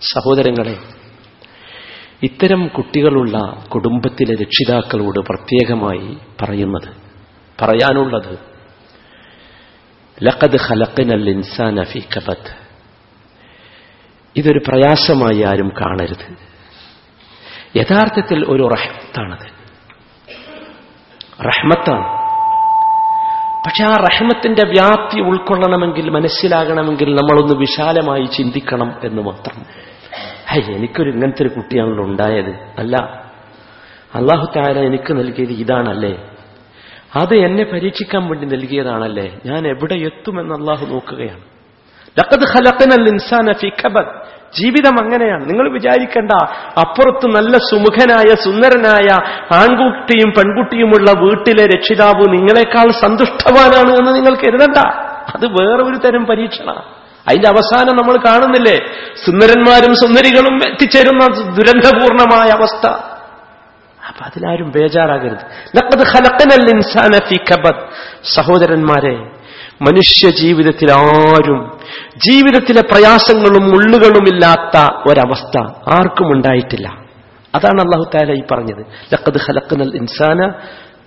സഹോദരങ്ങളെ 0.00 0.76
ഇത്തരം 2.22 2.66
കുട്ടികളുള്ള 2.66 3.38
കുടുംബത്തിലെ 3.68 4.34
രക്ഷിതാക്കളോട് 4.34 5.18
പ്രത്യേകമായി 5.18 6.18
പറയുന്നത് 6.42 6.96
പറയാനുള്ളത് 7.62 8.55
ലഖദ് 10.22 10.58
ഖലഖ്നൽ 10.70 11.30
ഇൻസാന 11.30 11.82
ഫീ 11.82 12.00
കബദ് 12.00 12.66
ഇതൊരു 14.36 14.58
പ്രയാസമായി 14.68 15.42
ആരും 15.42 15.68
കാണരുത്. 15.68 16.46
യഥാർത്ഥത്തിൽ 17.76 18.44
ഒരു 18.48 18.62
റഹ്മത്താണത്. 18.62 19.56
റഹ്മത്താണ്. 21.46 22.26
പക്ഷെ 23.66 23.84
ആ 23.84 24.04
റഹ്മത്തിന്റെ 24.12 24.68
വ്യാപ്തി 24.68 25.20
ഉൾക്കൊള്ളണമെങ്കിൽ 25.20 26.10
മനസ്സിലാകണമെങ്കിൽ 26.10 27.14
നമ്മളൊന്ന് 27.14 27.56
വിശാലമായി 27.56 28.24
ചിന്തിക്കണം 28.24 29.00
എന്ന് 29.04 29.22
മാത്രം. 29.22 29.66
ഹൈ 30.48 30.60
എനിക്കൊരു 30.60 31.10
ഇങ്ങനത്തെ 31.10 31.42
ഒരു 31.42 31.48
കുട്ടിയാണല്ലോ 31.48 32.04
ഉണ്ടായത്. 32.04 32.50
അല്ല 32.50 32.96
അള്ളാഹു 34.14 34.52
താര 34.56 34.78
എനിക്ക് 34.78 35.12
നൽകിയത് 35.12 35.50
ഇതാണല്ലേ? 35.50 36.35
അത് 37.16 37.34
എന്നെ 37.34 37.64
പരീക്ഷിക്കാൻ 37.64 38.26
വേണ്ടി 38.26 38.46
നൽകിയതാണല്ലേ? 38.46 39.38
ഞാൻ 39.46 39.66
എവിടെ 39.66 39.94
എത്തുമെന്ന് 39.94 40.54
അള്ളാഹു 40.54 40.86
നോക്കുകയാണ്. 40.86 41.40
ജീവിതം 44.58 44.98
അങ്ങനെയാണ്. 45.00 45.48
നിങ്ങൾ 45.48 45.72
വിചാരിക്കണ്ട 45.72 46.30
അപ്പുറത്ത് 46.78 47.26
നല്ല 47.36 47.58
സുമുഖനായ 47.58 48.34
സുന്ദരനായ 48.44 49.08
ആൺകുട്ടിയും 49.54 50.30
പെൺകുട്ടിയുമുള്ള 50.30 51.10
വീട്ടിലെ 51.20 51.66
രക്ഷിതാവ് 51.66 52.32
നിങ്ങളെക്കാൾ 52.32 52.90
സന്തുഷ്ടവാനാണ് 52.90 53.98
എന്ന് 53.98 54.14
നിങ്ങൾ 54.14 54.34
കരുതണ്ട. 54.34 54.78
അത് 55.34 55.46
വേറെ 55.46 55.82
ഒരു 55.82 55.96
തരം 55.96 56.26
പരീക്ഷണ 56.26 56.70
അതിന്റെ 57.28 57.48
അവസാനം 57.48 57.96
നമ്മൾ 57.96 58.16
കാണുന്നില്ലേ? 58.26 58.76
സുന്ദരന്മാരും 59.26 59.94
സുന്ദരികളും 59.94 60.56
എത്തിച്ചേരുന്ന 60.56 61.54
ദുരന്തപൂർണമായ 61.54 62.48
അവസ്ഥ. 62.48 63.15
അപ്പൊ 64.16 64.30
അതിലാരും 64.30 64.70
ബേജാറാകരുത്. 64.70 65.76
സഹോദരന്മാരെ 68.36 69.14
മനുഷ്യ 69.82 70.30
ജീവിതത്തിൽ 70.30 70.92
ആരും 70.92 71.80
ജീവിതത്തിലെ 72.16 72.80
പ്രയാസങ്ങളും 72.80 73.64
മുള്ളുകളുമില്ലാത്ത 73.68 74.80
ഒരവസ്ഥ 75.08 75.60
ആർക്കും 75.92 76.32
ഉണ്ടായിട്ടില്ല. 76.32 76.88
അതാണ് 77.54 77.80
അള്ളാഹു 77.80 78.10
താല 78.14 78.32
ഈ 78.32 78.42
പറഞ്ഞത്. 78.50 78.86
ലക്കത് 79.14 79.40
ഹലക്കനൽ 79.40 79.96
ഇൻസാന 79.96 80.52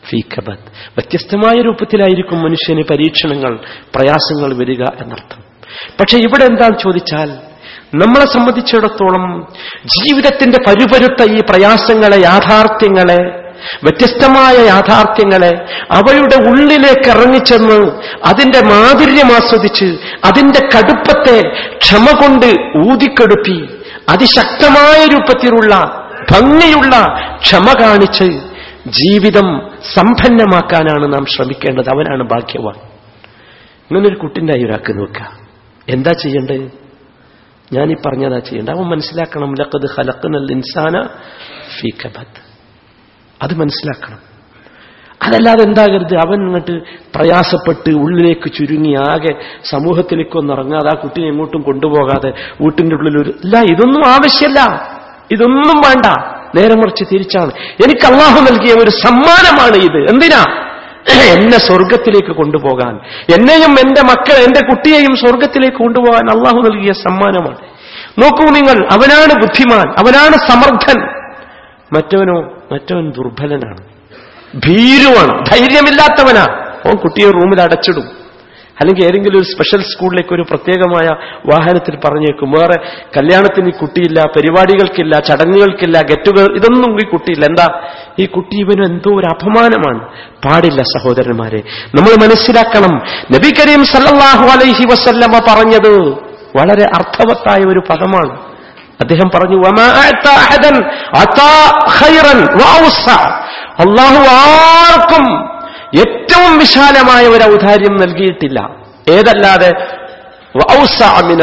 ഫീ 0.10 0.20
കബദ്. 0.20 0.60
വ്യത്യസ്തമായ 0.70 1.62
രൂപത്തിലായിരിക്കും 1.62 2.44
മനുഷ്യന് 2.44 2.84
പരീക്ഷണങ്ങൾ 2.92 3.60
പ്രയാസങ്ങൾ 3.96 4.58
വരിക 4.58 4.82
എന്നർത്ഥം. 4.82 5.44
പക്ഷെ 6.00 6.18
ഇവിടെ 6.18 6.44
എന്താണ് 6.44 6.80
ചോദിച്ചാൽ 6.80 7.49
നമ്മളെ 7.94 8.26
സംബന്ധിച്ചിടത്തോളം 8.26 9.48
ജീവിതത്തിന്റെ 9.86 10.58
പരുപരുത്ത 10.68 11.32
ഈ 11.32 11.40
പ്രയാസങ്ങളെ 11.50 12.18
യാഥാർത്ഥ്യങ്ങളെ 12.18 13.50
വ്യത്യസ്തമായ 13.84 14.66
യാഥാർത്ഥ്യങ്ങളെ 14.66 15.66
അവയുടെ 15.92 16.50
ഉള്ളിലേക്ക് 16.50 17.10
ഇറങ്ങിച്ചെന്ന് 17.10 17.92
അതിന്റെ 18.26 18.62
മാധുര്യം 18.62 19.26
ആസ്വദിച്ച് 19.26 19.86
അതിന്റെ 20.26 20.60
കടുപ്പത്തെ 20.66 21.42
ക്ഷമ 21.78 22.06
കൊണ്ട് 22.06 22.46
ഊതിക്കെടുപ്പി 22.78 23.70
അതിശക്തമായ 24.10 25.08
രൂപത്തിലുള്ള 25.08 25.76
ഭംഗിയുള്ള 26.32 26.96
ക്ഷമ 27.38 27.74
കാണിച്ച് 27.82 28.42
ജീവിതം 28.88 29.72
സമ്പന്നമാക്കാനാണ് 29.96 31.14
നാം 31.14 31.26
ശ്രമിക്കേണ്ടത്. 31.26 31.90
അവനാണ് 31.90 32.24
ഭാഗ്യവാൻ. 32.24 32.76
ഇങ്ങനൊരു 33.92 34.16
കുട്ടിന്റെ 34.16 34.54
ഒരാൾക്ക് 34.54 35.00
നോക്കുക. 35.00 35.40
എന്താ 35.90 36.12
ചെയ്യേണ്ടത്? 36.24 36.89
ഞാനീ 37.74 37.94
പറഞ്ഞതാ 38.06 38.40
ചെയ്യേണ്ട 38.40 38.70
അവൻ 38.70 38.82
മനസ്സിലാക്കണം 38.82 39.56
ലക്കത് 39.56 39.90
ഹലക്കനൽ 39.90 40.52
ഇൻസാന 40.52 41.02
ഫീ 41.80 41.90
അത് 43.42 43.54
മനസ്സിലാക്കണം. 43.54 44.30
അതല്ലാതെ 45.24 45.64
എന്താകരുത്? 45.64 46.16
അവൻ 46.16 46.48
എന്നിട്ട് 46.48 46.72
പ്രയാസപ്പെട്ട് 47.16 47.90
ഉള്ളിലേക്ക് 47.90 48.54
ചുരുങ്ങി 48.54 48.94
ആകെ 48.94 49.34
സമൂഹത്തിലേക്ക് 49.70 50.52
ഇറങ്ങാതെ 50.52 50.98
ആ 50.98 51.02
കുട്ടിനെ 51.02 51.28
എങ്ങോട്ടും 51.28 51.62
കൊണ്ടുപോകാതെ 51.62 52.34
വീട്ടിന്റെ 52.62 52.96
ഉള്ളിൽ 52.96 53.22
ഒരു 53.22 53.30
ഇല്ല 53.30 53.60
ഇതൊന്നും 53.60 54.08
ആവശ്യമല്ല 54.08 54.60
ഇതൊന്നും 55.32 55.78
വേണ്ട. 55.78 56.06
നേരെ 56.56 56.74
മറിച്ച് 56.74 57.04
തിരിച്ചാണ്. 57.12 57.52
എനിക്ക് 57.86 58.06
അള്ളാഹു 58.06 58.40
നൽകിയ 58.40 58.74
ഒരു 58.84 58.90
സമ്മാനമാണ് 58.90 59.76
ഇത്. 59.76 60.12
എന്തിനാ? 60.12 60.69
എന്നെ 61.08 61.58
സ്വർഗത്തിലേക്ക് 61.58 62.36
കൊണ്ടുപോകാൻ 62.36 62.96
എന്നെയും 63.36 63.72
എന്റെ 63.72 64.02
മക്കൾ 64.02 64.44
എന്റെ 64.44 64.60
കുട്ടിയെയും 64.60 65.16
സ്വർഗത്തിലേക്ക് 65.16 65.78
കൊണ്ടുപോകാൻ 65.78 66.38
അള്ളാഹു 66.38 66.58
നൽകിയ 66.58 66.94
സമ്മാനമാണ്. 66.94 67.58
നോക്കൂ 68.24 68.44
നിങ്ങൾ 68.44 68.88
അവനാണ് 68.92 69.42
ബുദ്ധിമാൻ 69.42 69.90
അവനാണ് 69.90 70.52
സമർത്ഥൻ. 70.52 71.02
മറ്റവനോ 71.94 72.42
മറ്റവൻ 72.72 73.12
ദുർബലനാണ്. 73.12 73.78
ഭീരുവാണ് 74.56 75.46
ധൈര്യമില്ലാത്തവനാ. 75.46 76.76
ഓ 76.86 76.96
കുട്ടിയെ 76.96 77.32
റൂമിൽ 77.32 77.62
അടച്ചിടും. 77.62 78.20
അല്ലെങ്കിൽ 78.82 79.06
ഏതെങ്കിലും 79.06 79.38
ഒരു 79.38 79.44
സ്പെഷ്യൽ 79.44 79.82
സ്കൂളിലേക്ക് 79.82 80.34
ഒരു 80.34 80.42
പ്രത്യേകമായ 80.42 81.08
വാഹനത്തിൽ 81.46 81.96
പറഞ്ഞേക്കും. 82.06 82.52
വേറെ 82.52 82.92
കല്യാണത്തിന് 83.18 83.68
ഈ 83.68 83.72
കുട്ടിയില്ല 83.72 84.22
പരിപാടികൾക്കില്ല 84.22 85.20
ചടങ്ങുകൾക്കില്ല 85.20 86.02
ഗെറ്റുകൾ 86.02 86.56
ഇതൊന്നും 86.56 86.98
ഈ 87.02 87.06
കുട്ടിയില്ല. 87.06 87.46
എന്താ? 87.46 87.82
ഈ 88.20 88.26
കുട്ടി 88.26 88.60
ഇവനും 88.60 88.84
എന്തോ 88.92 89.20
ഒരു 89.20 89.26
അപമാനമാണ്. 89.26 90.08
പാടില്ല 90.16 90.82
സഹോദരന്മാരെ. 90.82 91.58
നമ്മൾ 91.96 92.26
മനസ്സിലാക്കണം. 92.26 92.98
നബി 93.36 93.52
കരീം 93.52 93.86
സല്ലാഹു 93.86 94.46
അലൈഹി 94.46 94.86
വസല്ലമ 94.86 95.40
പറഞ്ഞത് 95.50 96.12
വളരെ 96.58 96.84
അർത്ഥവത്തായ 96.84 97.72
ഒരു 97.72 97.80
പദമാണ്. 97.90 98.40
അദ്ദേഹം 99.02 99.30
പറഞ്ഞു. 99.36 99.68
അള്ളാഹു 103.80 104.36
ആർക്കും 104.36 105.59
ഏറ്റവും 105.98 106.58
വിശാലമായ 106.58 107.28
ഒരു 107.28 107.44
ഔദാര്യം 107.44 107.96
നൽകിയിട്ടില്ല. 107.96 108.76
ഏതല്ലാതെ 109.10 109.72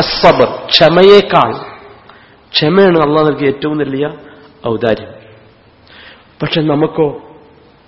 സബ്ർ 0.00 0.48
ക്ഷമയേക്കാൾ. 0.66 1.52
ക്ഷമയാണ് 2.52 2.98
അള്ളാഹ് 2.98 3.26
നൽകിയ 3.26 3.46
ഏറ്റവും 3.48 3.78
വലിയ 3.78 4.10
ഔദാര്യം. 4.68 5.08
പക്ഷെ 6.42 6.60
നമുക്കോ 6.60 7.22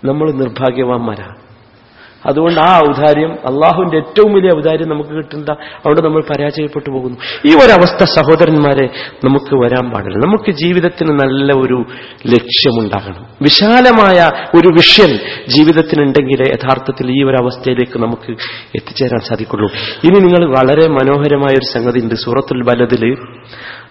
നമ്മൾ 0.04 0.32
നിർഭാഗ്യവാന്മാരാ. 0.32 1.34
അതുകൊണ്ട് 2.26 2.60
ആ 2.60 2.78
ഔദാര്യം 2.78 3.32
അള്ളാഹുവിന്റെ 3.32 3.96
ഏറ്റവും 3.96 4.34
വലിയ 4.34 4.56
ഔദാര്യം 4.56 4.88
നമുക്ക് 4.88 5.10
കിട്ടുന്ന 5.10 5.52
അവിടെ 5.86 6.00
നമ്മൾ 6.00 6.24
പരാജയപ്പെട്ടു 6.30 6.90
പോകുന്നു. 6.90 7.18
ഈ 7.46 7.50
ഒരവസ്ഥ 7.54 8.04
സഹോദരന്മാരെ 8.04 8.86
നമുക്ക് 9.24 9.54
വരാൻ 9.54 9.90
പാടില്ല. 9.90 10.18
നമുക്ക് 10.18 10.50
ജീവിതത്തിന് 10.50 11.08
നല്ല 11.08 11.52
ഒരു 11.52 11.84
ലക്ഷ്യമുണ്ടാകണം. 12.26 13.26
വിശാലമായ 13.42 14.30
ഒരു 14.58 14.68
വിഷൻ 14.68 15.18
ജീവിതത്തിനുണ്ടെങ്കിൽ 15.48 16.40
യഥാർത്ഥത്തിൽ 16.48 17.10
ഈ 17.10 17.24
ഒരു 17.24 17.36
അവസ്ഥയിലേക്ക് 17.36 17.98
നമുക്ക് 17.98 18.30
എത്തിച്ചേരാൻ 18.74 19.20
സാധിക്കുള്ളൂ. 19.20 19.70
ഇനി 20.04 20.18
നിങ്ങൾ 20.18 20.58
വളരെ 20.58 20.88
മനോഹരമായ 20.88 21.54
ഒരു 21.54 21.74
സംഗതി 21.74 22.00
ഉണ്ട് 22.00 22.14
സൂറത്തുൽ 22.14 22.62
ബലദിൽ. 22.62 23.16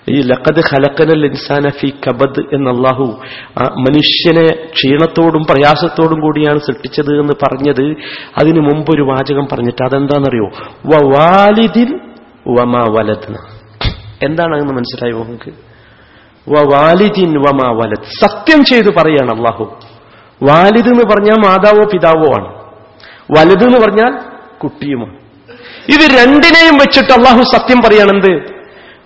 ഈ 0.10 0.22
ലക്കത് 0.22 0.60
ഹലക്കനൽ 0.60 1.26
ഇൻസാന 1.26 1.70
ഫി 1.70 1.94
കബദ് 2.08 2.56
എന്ന 2.56 2.70
മനുഷ്യനെ 3.60 4.66
ക്ഷീണത്തോടും 4.66 5.44
പ്രയാസത്തോടും 5.44 6.22
കൂടിയാണ് 6.22 6.60
സൃഷ്ടിച്ചത് 6.60 7.20
എന്ന് 7.20 7.34
പറഞ്ഞത്. 7.44 7.96
അതിനു 8.40 8.60
മുമ്പ് 8.60 8.96
ഒരു 8.96 9.02
വാചകം 9.02 9.48
പറഞ്ഞിട്ട് 9.52 9.84
അതെന്താണെന്നറിയോ 9.84 10.46
വാലിദിൻ 11.18 12.00
വമാ 12.48 12.80
വലദ്ന. 12.80 13.36
എന്താണെന്ന് 14.24 14.74
മനസ്സിലായോ 14.74 15.18
നിങ്ങൾക്ക്? 15.18 15.52
വാലിദിൻ 16.74 17.40
വമാ 17.40 17.72
വലത് 17.72 18.28
സത്യം 18.28 18.66
ചെയ്ത് 18.66 18.90
പറയാണ് 18.90 19.32
അള്ളാഹു 19.32 19.80
വാലിദ് 20.44 20.88
എന്ന് 20.88 21.04
പറഞ്ഞാൽ 21.04 21.36
മാതാവോ 21.36 21.90
പിതാവോ 21.94 22.42
ആണ്. 22.42 22.58
വലുത് 23.38 23.64
എന്ന് 23.64 23.78
പറഞ്ഞാൽ 23.78 24.20
കുട്ടിയുമാണ്. 24.58 25.18
ഇത് 25.88 26.12
രണ്ടിനെയും 26.12 26.76
വെച്ചിട്ട് 26.76 27.14
അള്ളാഹു 27.14 27.42
സത്യം 27.42 27.80
പറയണെന്ത് 27.80 28.57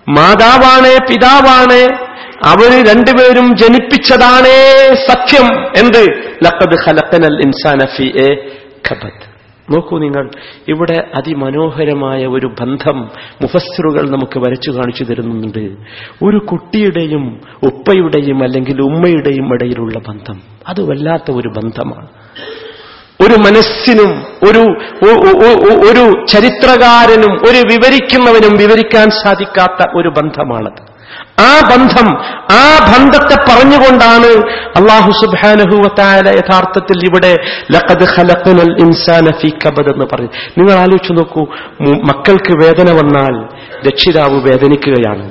മാതാവാണ് 0.10 1.08
പിതാവാണ്. 1.10 2.12
അവർ 2.46 2.88
രണ്ടുപേരും 2.88 3.58
ജനിപ്പിച്ചതാണേ 3.58 4.94
സത്യം 4.94 5.48
എന്ത്? 5.78 6.32
ലഖദ് 6.46 6.78
ഖലഖനൽ 6.88 7.42
ഇൻസാന 7.42 7.86
ഫി 7.86 8.04
എ 8.04 8.58
ഖബത്ത് 8.92 9.32
നോക്കൂ 9.74 10.00
നിങ്ങൾ 10.00 10.30
ഇവിടെ 10.68 11.08
അതിമനോഹരമായ 11.16 12.26
ഒരു 12.26 12.48
ബന്ധം 12.62 13.12
മുഫസ്സിറുകൾ 13.42 14.10
നമുക്ക് 14.10 14.40
വരച്ചു 14.40 14.72
കാണിച്ചു 14.72 15.04
തരുന്നുണ്ട്. 15.04 15.60
ഒരു 16.24 16.38
കുട്ടിയുടെയും 16.38 17.42
ഉപ്പയുടെയും 17.64 18.44
അല്ലെങ്കിൽ 18.44 18.82
ഉമ്മയുടെയും 18.82 19.54
ഇടയിലുള്ള 19.54 20.00
ബന്ധം. 20.00 20.42
അത് 20.68 20.82
വല്ലാത്ത 20.82 21.32
ഒരു 21.32 21.50
ബന്ധമാണ്. 21.50 22.08
ഒരു 23.24 23.36
മനസ്സിനും 23.48 24.12
ഒരു 24.50 24.64
ഒരു 25.90 26.04
ചരിത്രകാരനും 26.26 27.34
ഒരു 27.50 27.58
വിവരിക്കുന്നവനും 27.58 28.54
വിവരിക്കാൻ 28.58 29.10
സാധിക്കാത്ത 29.24 29.88
ഒരു 29.96 30.10
ബന്ധമാണത്. 30.10 30.92
ആ 31.40 31.52
ബന്ധം 31.72 32.08
ആ 32.52 32.64
ബന്ധത്തെ 32.92 33.36
പറഞ്ഞുകൊണ്ടാണ് 33.50 34.30
അള്ളാഹു 34.80 35.12
സുബാനഹുവത്തായ 35.12 36.20
യഥാർത്ഥത്തിൽ 36.40 37.00
ഇവിടെ 37.10 37.36
ലഖദ് 37.72 38.08
ഖലഖനൽ 38.16 38.74
ഇൻസാന 38.82 39.26
ഫീ 39.42 39.50
എന്ന് 39.94 40.06
പറഞ്ഞു. 40.14 40.30
നിങ്ങൾ 40.58 40.74
ആലോചിച്ചു 40.74 41.14
നോക്കൂ 41.14 41.44
മക്കൾക്ക് 41.82 42.54
വേദന 42.64 42.90
വന്നാൽ 43.00 43.36
രക്ഷിതാവ് 43.88 44.40
വേദനിക്കുകയാണ്. 44.50 45.26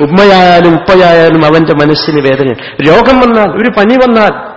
ഉമ്മയായാലും 0.00 0.72
ഉപ്പയായാലും 0.74 1.42
അവന്റെ 1.44 1.74
മനസ്സിന് 1.74 2.20
വേദന 2.28 2.48
രോഗം 2.88 3.16
വന്നാൽ 3.20 3.50
ഒരു 3.62 3.70
പനി 3.78 3.94
വന്നാൽ 3.94 4.51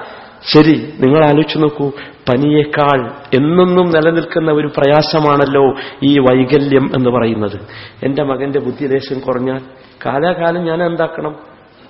ശരി 0.53 0.93
നിങ്ങൾ 0.99 1.25
ആലോചിച്ചു 1.25 1.57
നോക്കൂ. 1.57 1.91
പനിയേക്കാൾ 2.29 3.11
എന്നെന്നും 3.33 3.89
നിലനിൽക്കുന്ന 3.89 4.51
ഒരു 4.51 4.67
പ്രയാസമാണല്ലോ 4.67 5.73
ഈ 6.03 6.19
വൈകല്യം 6.19 6.91
എന്ന് 6.97 7.09
പറയുന്നത്. 7.09 7.59
എന്റെ 8.03 8.23
മകന്റെ 8.23 8.59
ബുദ്ധിദേശം 8.59 9.19
കുറഞ്ഞാൽ 9.19 9.59
കാലാകാലം 10.05 10.65
ഞാൻ 10.65 10.83
എന്താക്കണം? 10.83 11.35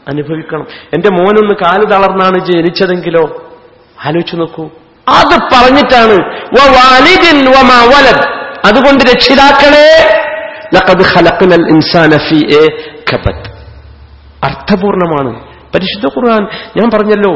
അനുഭവിക്കണം. 0.07 0.65
എന്റെ 0.93 1.09
മോനൊന്ന് 1.09 1.55
കാൽ 1.55 1.83
തളർന്നാണ് 1.91 2.45
ജനിച്ചതെങ്കിലോ? 2.45 3.51
ആലോചിച്ചു 4.05 4.35
നോക്കൂ. 4.35 4.63
അത് 5.09 5.39
പറഞ്ഞിട്ടാണ്. 5.39 6.35
അതുകൊണ്ട് 8.65 9.03
രക്ഷിതാക്കളെ 9.03 10.21
അർത്ഥപൂർണമാണ്. 14.43 15.54
പരിശുദ്ധ 15.75 16.05
ഖുർആൻ. 16.05 16.47
ഞാൻ 16.77 16.89
പറഞ്ഞല്ലോ 16.93 17.31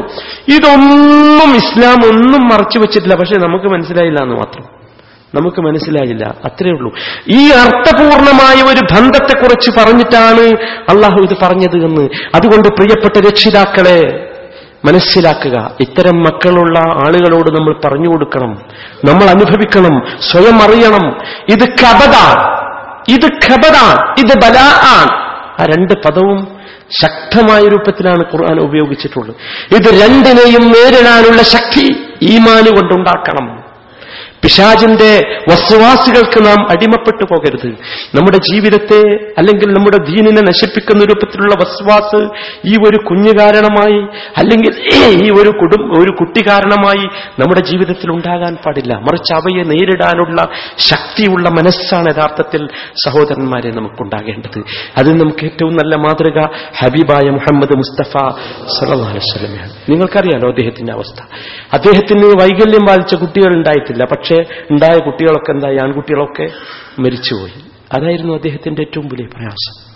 ഇതൊന്നും 0.48 1.56
ഇസ്ലാം 1.56 2.08
ഒന്നും 2.08 2.44
മറച്ചു 2.44 2.78
വെച്ചിട്ടില്ല. 2.78 3.14
പക്ഷെ 3.14 3.38
നമുക്ക് 3.38 3.64
മനസ്സിലായില്ല 3.64 4.22
എന്ന് 4.22 4.34
മാത്രം. 4.34 4.80
നമുക്ക് 5.34 5.60
മനസ്സിലായില്ല. 5.60 6.24
അത്രേ 6.44 6.70
ഉള്ളൂ. 6.70 6.94
ഈ 7.28 7.48
അർത്ഥപൂർണമായ 7.48 8.62
ഒരു 8.62 8.80
ബന്ധത്തെക്കുറിച്ച് 8.94 9.70
പറഞ്ഞിട്ടാണ് 9.70 10.40
അള്ളാഹു 10.92 11.16
ഇത് 11.22 11.36
പറഞ്ഞത് 11.42 11.76
എന്ന്. 11.76 12.08
അതുകൊണ്ട് 12.34 12.68
പ്രിയപ്പെട്ട 12.68 13.26
രക്ഷിതാക്കളെ 13.26 14.26
മനസ്സിലാക്കുക. 14.84 15.76
ഇത്തരം 15.80 16.20
മക്കളുള്ള 16.20 16.78
ആളുകളോട് 16.78 17.50
നമ്മൾ 17.50 17.80
പറഞ്ഞു 17.84 18.08
കൊടുക്കണം. 18.08 18.62
നമ്മൾ 19.04 19.24
അനുഭവിക്കണം. 19.24 20.02
സ്വയം 20.32 20.62
അറിയണം. 20.62 21.18
ഇത് 21.48 21.68
കപത 21.68 22.40
ഇത് 23.08 23.28
കപത 23.28 24.00
ഇത് 24.18 24.36
ബലാ. 24.36 24.80
ആ 25.60 25.64
രണ്ട് 25.64 25.92
പദവും 25.92 26.59
ശക്തമായ 27.02 27.68
രൂപത്തിലാണ് 27.68 28.24
ഖുർആൻ 28.32 28.60
ഉപയോഗിച്ചിട്ടുള്ളത്. 28.60 29.36
ഇത് 29.74 29.88
രണ്ടിനെയും 30.02 30.62
നേരിടാനുള്ള 30.62 31.42
ശക്തി 31.42 31.86
ഈമാന് 32.22 32.68
കൊണ്ടുണ്ടാക്കണം. 32.68 33.69
പിശാചിന്റെ 34.44 35.10
വസ്വാസികൾക്ക് 35.50 36.46
നാം 36.46 36.70
അടിമപ്പെട്ടു 36.70 37.24
പോകരുത്. 37.24 37.68
നമ്മുടെ 38.14 38.36
ജീവിതത്തെ 38.36 39.00
അല്ലെങ്കിൽ 39.38 39.68
നമ്മുടെ 39.72 39.96
ദീനിനെ 39.96 40.40
നശിപ്പിക്കുന്ന 40.40 41.04
രൂപത്തിലുള്ള 41.04 41.54
വസ്വാസ് 41.54 42.20
ഈ 42.66 42.74
ഒരു 42.88 42.96
കുഞ്ഞു 42.96 43.32
കാരണമായി 43.40 44.00
അല്ലെങ്കിൽ 44.36 44.72
ഈ 45.24 45.30
ഒരു 45.30 45.48
കുടും 45.48 45.82
ഒരു 46.02 46.16
കുട്ടി 46.20 46.40
കാരണമായി 46.48 47.04
നമ്മുടെ 47.40 47.60
ജീവിതത്തിൽ 47.60 48.10
ഉണ്ടാകാൻ 48.10 48.54
പാടില്ല. 48.54 48.94
മറിച്ച് 48.94 49.32
അവയെ 49.34 49.64
നേരിടാനുള്ള 49.64 50.48
ശക്തിയുള്ള 50.78 51.48
മനസ്സാണ് 51.48 52.08
യഥാർത്ഥത്തിൽ 52.16 52.68
സഹോദരന്മാരെ 53.04 53.70
നമുക്കുണ്ടാകേണ്ടത്. 53.70 54.64
അതിന് 54.98 55.20
നമുക്ക് 55.20 55.44
ഏറ്റവും 55.44 55.74
നല്ല 55.74 55.96
മാതൃക 55.96 56.38
ഹബീബായ 56.78 57.30
മുഹമ്മദ് 57.30 57.76
മുസ്തഫ 57.76 58.14
വസല്ലമയാണ് 59.16 59.72
നിങ്ങൾക്കറിയാലോ 59.90 60.48
അദ്ദേഹത്തിന്റെ 60.48 60.92
അവസ്ഥ. 60.92 61.20
അദ്ദേഹത്തിന് 61.72 62.26
വൈകല്യം 62.42 62.84
ബാധിച്ച 62.88 63.14
കുട്ടികൾ 63.14 63.54
ഉണ്ടായിട്ടില്ല. 63.54 64.04
പക്ഷേ 64.04 64.29
ഉണ്ടായ 64.70 64.98
കുട്ടികളൊക്കെ 64.98 65.52
എന്തായി? 65.52 65.76
ആൺകുട്ടികളൊക്കെ 65.76 66.50
മരിച്ചുപോയി. 67.00 67.52
അതായിരുന്നു 67.92 68.32
അദ്ദേഹത്തിന്റെ 68.32 68.82
ഏറ്റവും 68.82 69.06
വലിയ 69.06 69.26
പ്രയാസം. 69.26 69.90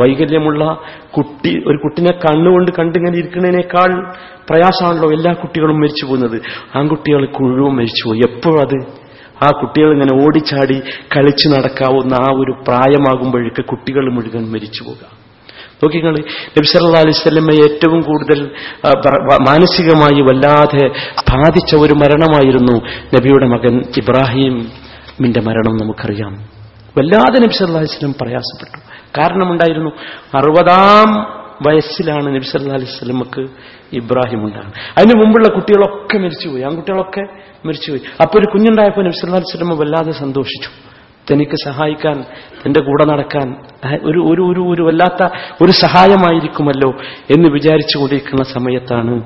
വൈകല്യമുള്ള 0.00 0.78
കുട്ടി 1.16 1.62
ഒരു 1.66 1.76
കുട്ടിനെ 1.76 2.10
കണ്ണുകൊണ്ട് 2.10 2.70
കണ്ടിങ്ങനെ 2.78 3.18
ഇരിക്കുന്നതിനേക്കാൾ 3.18 4.14
പ്രയാസമാണല്ലോ 4.50 5.12
എല്ലാ 5.12 5.32
കുട്ടികളും 5.32 5.80
മരിച്ചു 5.80 6.06
പോകുന്നത് 6.06 6.42
ആൺകുട്ടികൾ 6.76 7.28
മുഴുവൻ 7.40 7.76
മരിച്ചുപോയി. 7.76 8.18
എപ്പോഴത് 8.18 9.02
ആ 9.44 9.50
കുട്ടികൾ 9.62 9.92
ഇങ്ങനെ 9.92 10.24
ഓടിച്ചാടി 10.24 10.80
കളിച്ചു 11.16 11.48
നടക്കാവുന്ന 11.48 12.14
ആ 12.14 12.32
ഒരു 12.32 12.52
പ്രായമാകുമ്പോഴേക്ക് 12.68 13.64
കുട്ടികൾ 13.64 14.12
മുഴുവൻ 14.12 14.52
മരിച്ചു 14.52 14.84
നോക്കിങ്ങൾ 15.84 16.14
അലൈഹി 16.96 17.16
വസല്ലമയെ 17.18 17.62
ഏറ്റവും 17.62 18.00
കൂടുതൽ 18.00 18.40
മാനസികമായി 19.48 20.20
വല്ലാതെ 20.22 20.84
ബാധിച്ച 21.32 21.74
ഒരു 21.74 21.94
മരണമായിരുന്നു 21.94 22.74
നബിയുടെ 23.16 23.46
മകൻ 23.46 23.74
ഇബ്രാഹിമിന്റെ 23.98 25.40
മരണം 25.40 25.76
നമുക്കറിയാം. 25.76 26.32
വല്ലാതെ 26.98 27.38
നബി 27.38 27.52
സല്ലല്ലാഹു 27.52 27.84
അലൈഹി 27.84 27.96
വസല്ലം 27.96 28.14
പ്രയാസപ്പെട്ടു. 28.20 28.78
കാരണമുണ്ടായിരുന്നു 29.18 29.90
അറുപതാം 30.38 31.08
വയസ്സിലാണ് 31.66 32.28
നബി 32.34 32.46
സല്ലല്ലാഹു 32.52 32.80
അലൈഹി 32.80 32.92
വസല്ലമക്ക് 32.94 33.42
ഇബ്രാഹിം 33.92 34.40
ഉണ്ടാകുന്നത് 34.44 34.74
അതിന് 34.98 35.14
മുമ്പുള്ള 35.22 35.48
കുട്ടികളൊക്കെ 35.48 36.18
മരിച്ചുപോയി. 36.18 36.62
ആൺകുട്ടികളൊക്കെ 36.62 37.24
മരിച്ചുപോയി. 37.66 38.02
അപ്പോൾ 38.22 38.38
ഒരു 38.38 38.48
കുഞ്ഞുണ്ടായപ്പോൾ 38.52 39.02
നബി 39.04 39.16
സല്ലല്ലാഹു 39.20 39.42
അലൈഹി 39.42 39.56
വസല്ലമ 39.56 39.80
വല്ലാതെ 39.80 40.12
സന്തോഷിച്ചു. 40.18 40.91
തനിക്ക് 41.30 41.56
സഹായിക്കാൻ 41.64 42.24
തന്റെ 42.66 42.80
കൂടെ 42.80 43.04
നടക്കാൻ 43.04 43.56
ഒരു 44.02 44.18
ഒരു 44.18 44.42
ഒരു 44.42 44.60
ഒരു 44.60 44.82
വല്ലാത്ത 44.82 45.28
ഒരു 45.62 45.72
സഹായമായിരിക്കുമല്ലോ 45.72 46.94
എന്ന് 47.30 47.48
വിചാരിച്ചു 47.48 47.98
കൊണ്ടിരിക്കുന്ന 47.98 48.42
സമയത്താണ് 48.42 49.22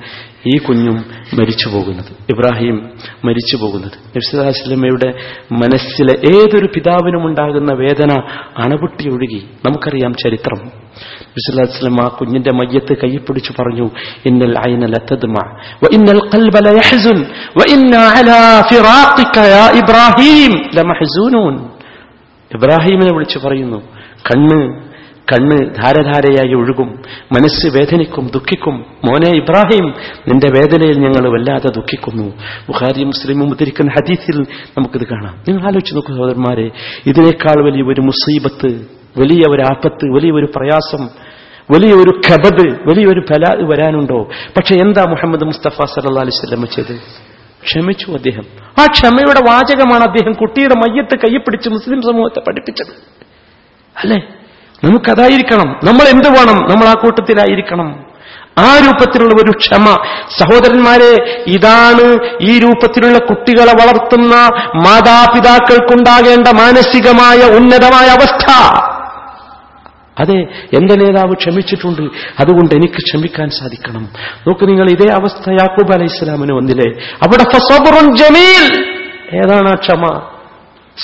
ഈ 0.47 0.59
കുഞ്ഞും 0.59 1.05
മരിച്ചു 1.39 1.69
പോകുന്നത്. 1.69 2.13
ഇബ്രാഹിം 2.31 2.91
മരിച്ചു 3.25 3.57
പോകുന്നത്. 3.57 3.93
നബ്സുല്ലാസ്ലമയുടെ 4.07 5.15
മനസ്സിലെ 5.53 6.37
ഏതൊരു 6.37 6.69
പിതാവിനും 6.75 7.27
ഉണ്ടാകുന്ന 7.27 7.73
വേദന 7.73 8.23
അണപൊട്ടി 8.59 9.09
ഒഴുകി 9.09 9.49
നമുക്കറിയാം 9.65 10.15
ചരിത്രം. 10.15 10.73
നബ്സുല്ലാസ്ലം 11.23 12.03
ആ 12.03 12.09
കുഞ്ഞിന്റെ 12.09 12.53
മയ്യത്ത് 12.53 12.97
കൈപ്പിടിച്ചു 12.97 13.53
പറഞ്ഞു 13.59 13.91
ഇന്നൽ 14.27 14.59
യാ 19.39 19.71
ഇബ്രാഹിം 19.75 20.53
ഇബ്രാഹിമിനെ 22.55 23.15
വിളിച്ചു 23.15 23.39
പറയുന്നു 23.39 23.79
കണ്ണ് 24.29 24.87
കണ്ണ് 25.33 25.75
ധാരധാരയായി 25.75 26.55
ഒഴുകും 26.55 27.03
മനസ്സ് 27.33 27.67
വേദനിക്കും 27.67 28.27
ദുഃഖിക്കും. 28.27 28.87
മോനെ 29.05 29.37
ഇബ്രാഹിം 29.37 29.87
നിന്റെ 30.29 30.47
വേദനയിൽ 30.47 30.99
ഞങ്ങൾ 30.99 31.33
വല്ലാതെ 31.33 31.69
ദുഃഖിക്കുന്നു. 31.69 32.27
ബുഖാരി 32.69 33.05
മുസ്ലിമും 33.05 33.49
ഉദ്ധരിക്കുന്ന 33.51 33.91
ഹദീസിൽ 33.91 34.37
നമുക്കിത് 34.77 35.07
കാണാം. 35.07 35.35
നിങ്ങൾ 35.49 35.63
ആലോചിച്ച് 35.63 35.95
നോക്കൂ 35.95 36.13
സഹോദരന്മാരെ 36.13 36.71
ഇതിനേക്കാൾ 37.07 37.65
വലിയ 37.65 37.83
ഒരു 37.83 38.01
മുസീബത്ത് 38.01 38.71
വലിയ 39.21 39.43
ഒരു 39.51 39.63
ആപത്ത് 39.63 40.07
വലിയ 40.17 40.33
ഒരു 40.33 40.49
പ്രയാസം 40.57 41.03
വലിയൊരു 41.75 42.13
ഖബദ് 42.27 42.67
വലിയൊരു 42.89 43.21
ഫല 43.21 43.45
വരാനുണ്ടോ? 43.67 44.29
പക്ഷെ 44.57 44.75
എന്താ 44.75 45.05
മുഹമ്മദ് 45.11 45.45
മുസ്തഫ 45.45 45.85
സല്ലാ 45.95 46.23
അലൈവല്ലം 46.23 46.67
ചെയ്ത് 46.67 46.95
ക്ഷമിച്ചു 47.67 48.13
അദ്ദേഹം. 48.13 48.45
ആ 48.83 48.87
ക്ഷമയുടെ 48.91 49.51
വാചകമാണ് 49.51 50.05
അദ്ദേഹം 50.05 50.33
കുട്ടിയുടെ 50.33 50.75
മയ്യത്ത് 50.75 51.19
കൈപ്പിടിച്ച് 51.19 51.69
മുസ്ലിം 51.69 52.03
സമൂഹത്തെ 52.03 52.41
പഠിപ്പിച്ചത്. 52.41 52.93
അല്ലേ? 53.97 54.29
നമുക്കതായിരിക്കണം. 54.85 55.81
നമ്മൾ 55.85 56.09
എന്ത് 56.09 56.29
വേണം? 56.29 56.71
നമ്മൾ 56.71 56.89
ആ 56.89 56.93
കൂട്ടത്തിലായിരിക്കണം. 56.93 58.07
ആ 58.59 58.79
രൂപത്തിലുള്ള 58.87 59.35
ഒരു 59.35 59.53
ക്ഷമ. 59.59 59.85
സഹോദരന്മാരെ 60.39 61.45
ഇതാണ് 61.47 62.19
ഈ 62.41 62.59
രൂപത്തിലുള്ള 62.59 63.19
കുട്ടികളെ 63.19 63.73
വളർത്തുന്ന 63.73 64.35
മാതാപിതാക്കൾക്കുണ്ടാകേണ്ട 64.75 66.49
മാനസികമായ 66.49 67.57
ഉന്നതമായ 67.57 68.07
അവസ്ഥ. 68.07 68.47
അതെ 70.21 70.39
എന്റെ 70.75 70.95
നേതാവ് 70.95 71.35
ക്ഷമിച്ചിട്ടുണ്ട്. 71.35 72.03
അതുകൊണ്ട് 72.41 72.75
എനിക്ക് 72.75 72.95
ക്ഷമിക്കാൻ 72.95 73.51
സാധിക്കണം. 73.51 74.09
നോക്ക് 74.49 74.69
നിങ്ങൾ 74.69 74.91
ഇതേ 74.91 75.13
അവസ്ഥ 75.13 75.51
യാക്കൂബ് 75.51 75.93
അലൈഹി 75.93 76.11
ഇസ്ലാമിന് 76.15 76.53
വന്നില്ലേ 76.53 77.03
അവിടെ 77.23 77.45
ഏതാണ് 79.37 79.69
ആ 79.69 79.75
ക്ഷമ? 79.75 80.36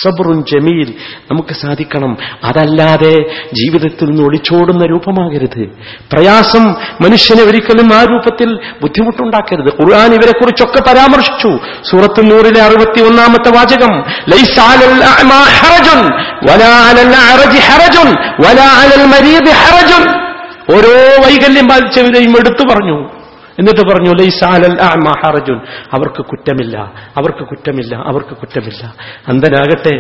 സബറുൻ 0.02 0.42
ജമീൽ. 0.42 0.94
നമുക്ക് 1.30 1.54
സാധിക്കണം. 1.54 2.16
അതല്ലാതെ 2.44 3.14
ജീവിതത്തിൽ 3.52 4.04
നിന്ന് 4.04 4.22
ഒളിച്ചോടുന്ന 4.22 4.86
രൂപമാകരുത്. 4.86 5.68
പ്രയാസം 6.12 6.64
മനുഷ്യനെ 7.00 7.42
ഒരിക്കലും 7.42 7.94
ആ 7.94 8.04
രൂപത്തിൽ 8.04 8.54
ബുദ്ധിമുട്ടുണ്ടാക്കരുത്. 8.54 9.82
ഖുർആൻ 9.82 10.14
ഇവരെക്കുറിച്ചൊക്കെ 10.14 10.78
പരാമർശിച്ചു. 10.78 11.58
സൂറത്ത് 11.90 12.30
നൂറിലെ 12.30 12.62
അറുപത്തി 12.62 13.02
ഒന്നാമത്തെ 13.02 13.50
വാചകം 13.50 14.02
ഓരോ 20.70 21.22
വൈകല്യം 21.26 21.68
ബാധിച്ചവരെയും 21.68 22.30
എടുത്തു 22.30 22.68
പറഞ്ഞു. 22.74 23.21
എന്നിട്ട് 23.58 23.82
പറഞ്ഞു 23.90 24.10
ഹറജുൻ. 25.22 25.58
അവർക്ക് 25.96 26.22
കുറ്റമില്ല 26.30 26.76
അവർക്ക് 27.20 27.44
കുറ്റമില്ല 27.50 27.94
അവർക്ക് 28.10 28.34
കുറ്റമില്ല. 28.42 28.82
അന്ധനാകട്ടെ 29.28 29.94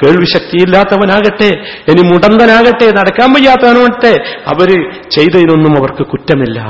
കേൾവി 0.00 0.28
ശക്തിയില്ലാത്തവനാകട്ടെ 0.34 1.50
ഇനി 1.90 2.02
മുടന്തനാകട്ടെ 2.12 2.88
നടക്കാൻ 3.00 3.28
വയ്യാത്തവനാകട്ടെ 3.36 4.14
അവർ 4.52 4.70
ചെയ്തതിനൊന്നും 5.16 5.74
അവർക്ക് 5.80 6.06
കുറ്റമില്ല. 6.14 6.60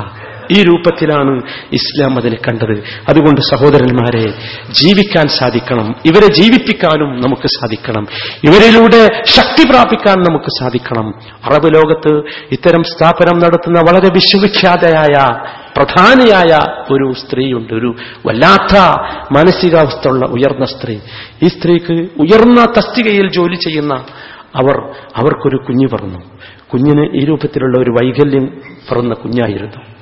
ഈ 0.51 0.63
രൂപത്തിലാണ് 0.63 1.41
ഇസ്ലാം 1.71 2.17
അതിനെ 2.17 2.35
കണ്ടത്. 2.35 2.83
അതുകൊണ്ട് 3.09 3.41
സഹോദരന്മാരെ 3.41 4.23
ജീവിക്കാൻ 4.71 5.27
സാധിക്കണം. 5.27 5.95
ഇവരെ 6.05 6.33
ജീവിപ്പിക്കാനും 6.33 7.21
നമുക്ക് 7.21 7.47
സാധിക്കണം. 7.47 8.07
ഇവരിലൂടെ 8.43 9.23
ശക്തി 9.25 9.69
പ്രാപിക്കാൻ 9.69 10.19
നമുക്ക് 10.19 10.59
സാധിക്കണം. 10.59 11.13
അറബ് 11.45 11.75
ലോകത്ത് 11.75 12.21
ഇത്തരം 12.51 12.83
സ്ഥാപനം 12.83 13.39
നടത്തുന്ന 13.39 13.79
വളരെ 13.79 14.13
വിശ്വവിഖ്യാതയായ 14.13 15.27
പ്രധാനിയായ 15.77 16.59
ഒരു 16.93 17.13
സ്ത്രീയുണ്ട്. 17.13 17.73
ഒരു 17.73 17.95
വല്ലാത്ത 18.25 18.77
മാനസികാവസ്ഥ 19.37 20.07
ഉള്ള 20.07 20.25
ഉയർന്ന 20.25 20.65
സ്ത്രീ. 20.65 20.97
ഈ 21.43 21.47
സ്ത്രീക്ക് 21.47 21.93
ഉയർന്ന 21.93 22.65
തസ്തികയിൽ 22.65 23.31
ജോലി 23.31 23.55
ചെയ്യുന്ന 23.55 23.93
അവർ 24.55 24.77
അവർക്കൊരു 24.91 25.57
കുഞ്ഞു 25.57 25.87
പറഞ്ഞു 25.87 26.19
കുഞ്ഞിന് 26.73 27.21
ഈ 27.21 27.25
രൂപത്തിലുള്ള 27.25 27.79
ഒരു 27.79 27.91
വൈകല്യം 27.91 28.45
പിറന്ന 28.89 29.13
കുഞ്ഞായിരുന്നു. 29.13 30.00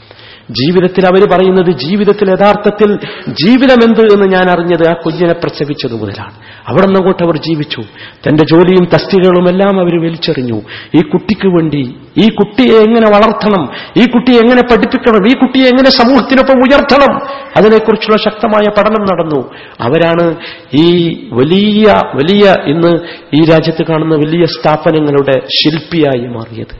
ജീവിതത്തിൽ 0.51 1.05
അവർ 1.05 1.31
പറയുന്നത് 1.31 1.71
ജീവിതത്തിൽ 1.71 2.29
യഥാർത്ഥത്തിൽ 2.31 2.95
ജീവിതമെന്ത് 3.27 4.01
എന്ന് 4.01 4.25
ഞാൻ 4.33 4.49
അറിഞ്ഞത് 4.49 4.89
ആ 4.89 4.93
കുഞ്ഞിനെ 4.93 5.33
പ്രസവിച്ചത് 5.33 5.93
മുതലാണ്. 5.93 6.33
അവിടെ 6.67 6.85
നിന്നങ്ങോട്ട് 6.85 7.23
അവർ 7.23 7.37
ജീവിച്ചു. 7.37 7.81
തന്റെ 8.27 8.43
ജോലിയും 8.43 8.85
തസ്തികകളും 8.93 9.49
എല്ലാം 9.49 9.79
അവർ 9.79 10.01
വലിച്ചെറിഞ്ഞു. 10.01 10.61
ഈ 10.95 11.01
കുട്ടിക്ക് 11.01 11.47
വേണ്ടി 11.47 11.95
ഈ 12.17 12.27
കുട്ടിയെ 12.27 12.75
എങ്ങനെ 12.75 13.09
വളർത്തണം? 13.09 13.69
ഈ 13.97 14.05
കുട്ടിയെ 14.05 14.39
എങ്ങനെ 14.39 14.61
പഠിപ്പിക്കണം? 14.61 15.27
ഈ 15.27 15.33
കുട്ടിയെ 15.33 15.63
എങ്ങനെ 15.63 15.89
സമൂഹത്തിനൊപ്പം 15.89 16.57
ഉയർത്തണം? 16.57 17.15
അതിനെക്കുറിച്ചുള്ള 17.57 18.17
ശക്തമായ 18.17 18.69
പഠനം 18.77 19.03
നടന്നു. 19.03 19.51
അവരാണ് 19.81 20.35
ഈ 20.75 21.13
വലിയ 21.31 21.85
വലിയ 22.15 22.55
ഇന്ന് 22.65 22.99
ഈ 23.33 23.45
രാജ്യത്ത് 23.45 23.85
കാണുന്ന 23.85 24.15
വലിയ 24.15 24.45
സ്ഥാപനങ്ങളുടെ 24.45 25.31
ശില്പിയായി 25.31 26.27
മാറിയത്. 26.27 26.75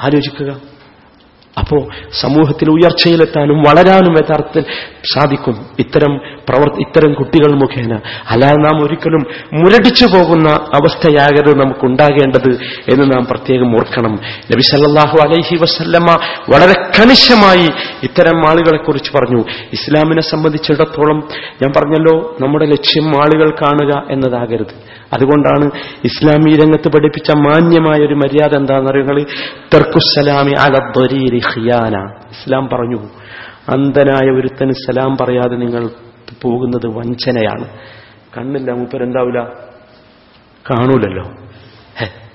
ആലോചിക്കുക. 0.00 0.77
അപ്പോ 1.58 1.88
സമൂഹത്തിൽ 2.20 2.70
ഉയർച്ചയിലെത്താനും 2.70 3.62
വളരാനും 3.62 4.12
യഥാർത്ഥത്തിൽ 4.12 4.64
സാധിക്കും. 5.14 5.66
ഇത്തരം 5.78 6.18
പ്രവർ 6.48 6.80
ഇത്തരം 6.80 7.14
കുട്ടികൾ 7.14 7.54
മുഖേന. 7.54 8.00
അല്ലാതെ 8.30 8.56
നാം 8.56 8.84
ഒരിക്കലും 8.84 9.26
മുരടിച്ചു 9.52 10.06
പോകുന്ന 10.06 10.48
അവസ്ഥയാകരുത് 10.50 11.56
നമുക്കുണ്ടാകേണ്ടത് 11.56 12.50
എന്ന് 12.92 13.14
നാം 13.14 13.24
പ്രത്യേകം 13.24 13.74
ഓർക്കണം. 13.74 14.12
നബി 14.52 14.60
സല്ലാഹു 14.60 15.18
അലൈഹി 15.26 15.56
വസല്ലമ്മ 15.56 16.10
വളരെ 16.54 16.80
കണിശമായി 16.80 17.68
ഇത്തരം 18.02 18.48
ആളുകളെക്കുറിച്ച് 18.50 19.12
പറഞ്ഞു. 19.12 19.44
ഇസ്ലാമിനെ 19.72 20.22
സംബന്ധിച്ചിടത്തോളം 20.22 21.28
ഞാൻ 21.62 21.72
പറഞ്ഞല്ലോ 21.76 22.36
നമ്മുടെ 22.40 22.66
ലക്ഷ്യം 22.66 23.08
ആളുകൾ 23.08 23.50
കാണുക 23.50 24.02
എന്നതാകരുത്. 24.10 24.97
അതുകൊണ്ടാണ് 25.12 25.70
ഇസ്ലാമി 26.04 26.50
രംഗത്ത് 26.50 26.88
പഠിപ്പിച്ച 26.88 27.30
മാന്യമായ 27.30 28.06
ഒരു 28.06 28.14
മര്യാദ 28.14 28.56
എന്താണെന്ന് 28.56 28.90
അറിയുന്നത് 28.90 29.26
തെർക്കുസലാമി 29.74 30.50
അലദ്വരീരി 30.50 31.36
ഖിയാന. 31.36 32.14
ഇസ്ലാം 32.30 32.68
പറഞ്ഞു. 32.68 33.08
അന്ധനായ 33.68 34.30
ഒരുത്തന് 34.30 34.72
സലാം 34.72 35.16
പറയാതെ 35.20 35.56
നിങ്ങൾ 35.56 35.88
പോകുന്നത് 36.42 36.86
വഞ്ചനയാണ്. 36.86 37.68
കണ്ണില്ല 38.38 38.70
മൂപ്പരെന്താവില്ല 38.70 39.40
കാണൂലല്ലോ. 40.70 41.22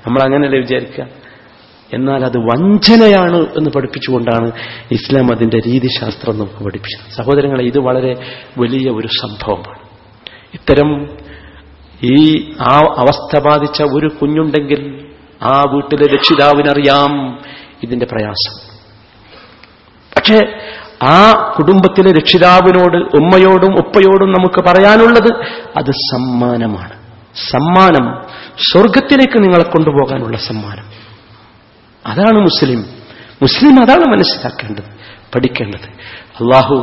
നമ്മൾ 0.08 0.22
അങ്ങനെയല്ലേ 0.24 0.60
വിചാരിക്കുക 0.60 1.08
എന്നാൽ 1.94 2.26
അത് 2.26 2.38
വഞ്ചനയാണ് 2.38 3.38
എന്ന് 3.38 3.70
പഠിപ്പിച്ചുകൊണ്ടാണ് 3.76 4.52
ഇസ്ലാം 4.92 5.36
അതിന്റെ 5.36 5.58
രീതിശാസ്ത്രം 5.58 6.38
നമുക്ക് 6.38 6.64
പഠിപ്പിച്ചത്. 6.66 7.12
സഹോദരങ്ങളെ 7.18 7.64
ഇത് 7.64 7.80
വളരെ 7.80 8.16
വലിയ 8.60 8.90
ഒരു 8.90 9.08
സംഭവമാണ്. 9.08 9.80
ഇത്തരം 10.54 11.23
ഈ 12.06 12.52
ആ 12.62 12.78
അവസ്ഥ 12.78 13.40
ബാധിച്ച 13.40 13.82
ഒരു 13.82 14.08
കുഞ്ഞുണ്ടെങ്കിൽ 14.08 15.12
ആ 15.44 15.64
വീട്ടിലെ 15.72 16.16
രക്ഷിതാവിനറിയാം 16.16 17.40
ഇതിന്റെ 17.84 18.06
പ്രയാസം. 18.06 18.74
പക്ഷേ 20.16 20.40
ആ 21.04 21.32
കുടുംബത്തിലെ 21.58 22.12
രക്ഷിതാവിനോട് 22.12 22.98
ഉമ്മയോടും 22.98 23.78
ഉപ്പയോടും 23.78 24.32
നമുക്ക് 24.32 24.68
പറയാനുള്ളത് 24.68 25.34
അത് 25.78 25.92
സമ്മാനമാണ്. 25.92 26.94
സമ്മാനം 27.52 28.22
സ്വർഗത്തിലേക്ക് 28.72 29.44
നിങ്ങളെ 29.44 29.64
കൊണ്ടുപോകാനുള്ള 29.64 30.38
സമ്മാനം. 30.38 30.86
അതാണ് 32.06 32.40
മുസ്ലിം. 32.40 32.86
മുസ്ലിം 33.42 33.84
അതാണ് 33.84 34.06
മനസ്സിലാക്കേണ്ടത് 34.06 34.84
പഠിക്കേണ്ടത്. 35.36 35.90
അള്ളാഹു 36.39 36.77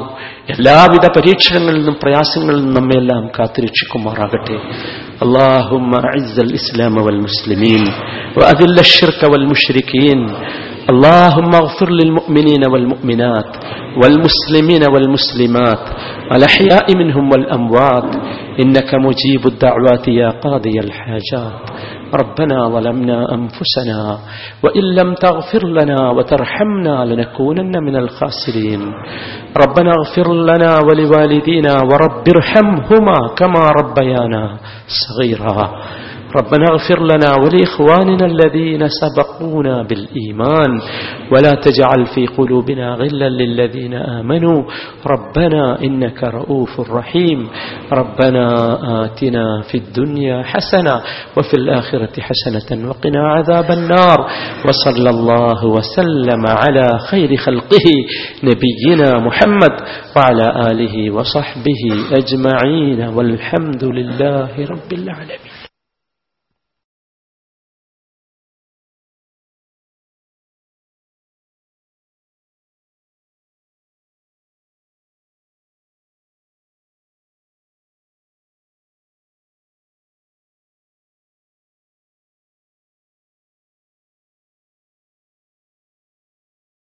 എല്ലാവിധ 0.53 1.05
പരീക്ഷണങ്ങളിൽ 1.17 1.77
നിന്നും 1.79 1.95
പ്രയാസങ്ങളിൽ 2.01 2.59
നിന്നും 2.59 2.77
നമ്മയെല്ലാം 2.79 3.23
കാത്തുരക്ഷിക്കുമാറാകട്ടെ 3.37 4.57
اللهم 5.25 5.91
أعز 6.03 6.35
الإسلام 6.47 6.95
والمسلمين 7.05 7.83
وأذل 8.37 8.77
الشرك 8.79 9.21
والمشركين 9.31 10.19
اللهم 10.91 11.51
اغفر 11.63 11.89
للمؤمنين 11.99 12.63
والمؤمنات 12.71 13.51
والمسلمين 14.01 14.83
والمسلمات 14.93 15.83
الأحياء 16.31 16.85
منهم 17.01 17.25
والأموات 17.31 18.09
إنك 18.62 18.94
مجيب 18.94 19.46
الدعوات 19.46 20.08
يا 20.08 20.30
قاضي 20.30 20.80
الحاجات. 20.80 21.60
ربنا 22.14 22.68
ظلمنا 22.68 23.34
أنفسنا 23.34 24.18
وإن 24.62 24.84
لم 25.00 25.14
تغفر 25.14 25.66
لنا 25.66 26.10
وترحمنا 26.10 27.04
لنكونن 27.04 27.84
من 27.84 27.96
الخاسرين. 27.96 28.80
ربنا 29.56 29.90
اغفر 29.90 30.34
لنا 30.34 30.70
ولوالدينا 30.86 31.74
ورب 31.90 32.24
ارحمهما 32.36 33.18
كما 33.38 33.62
ربيانا 33.80 34.58
صغيرا. 34.86 35.70
ربنا 36.36 36.64
اغفر 36.70 37.02
لنا 37.02 37.30
ولإخواننا 37.44 38.26
الذين 38.26 38.88
سبقونا 38.88 39.82
بالإيمان 39.82 40.80
ولا 41.32 41.50
تجعل 41.50 42.06
في 42.14 42.26
قلوبنا 42.26 42.94
غلا 42.94 43.28
للذين 43.28 43.94
آمنوا. 43.94 44.62
ربنا 45.06 45.82
إنك 45.84 46.24
رؤوف 46.24 46.80
رحيم. 46.80 47.48
ربنا 47.92 48.54
آتنا 49.04 49.62
في 49.70 49.78
الدنيا 49.78 50.42
حسنة 50.42 51.00
وفي 51.36 51.54
الآخرة 51.54 52.20
حسنة 52.20 52.88
وقنا 52.88 53.28
عذاب 53.28 53.70
النار. 53.70 54.18
وصلى 54.68 55.10
الله 55.10 55.66
وسلم 55.66 56.42
على 56.46 56.98
خير 57.10 57.36
خلقه 57.36 57.86
نبينا 58.44 59.18
محمد 59.18 59.74
وعلى 60.16 60.70
آله 60.70 61.10
وصحبه 61.10 61.82
أجمعين. 62.12 63.08
والحمد 63.08 63.84
لله 63.84 64.50
رب 64.58 64.92
العالمين. 64.92 65.49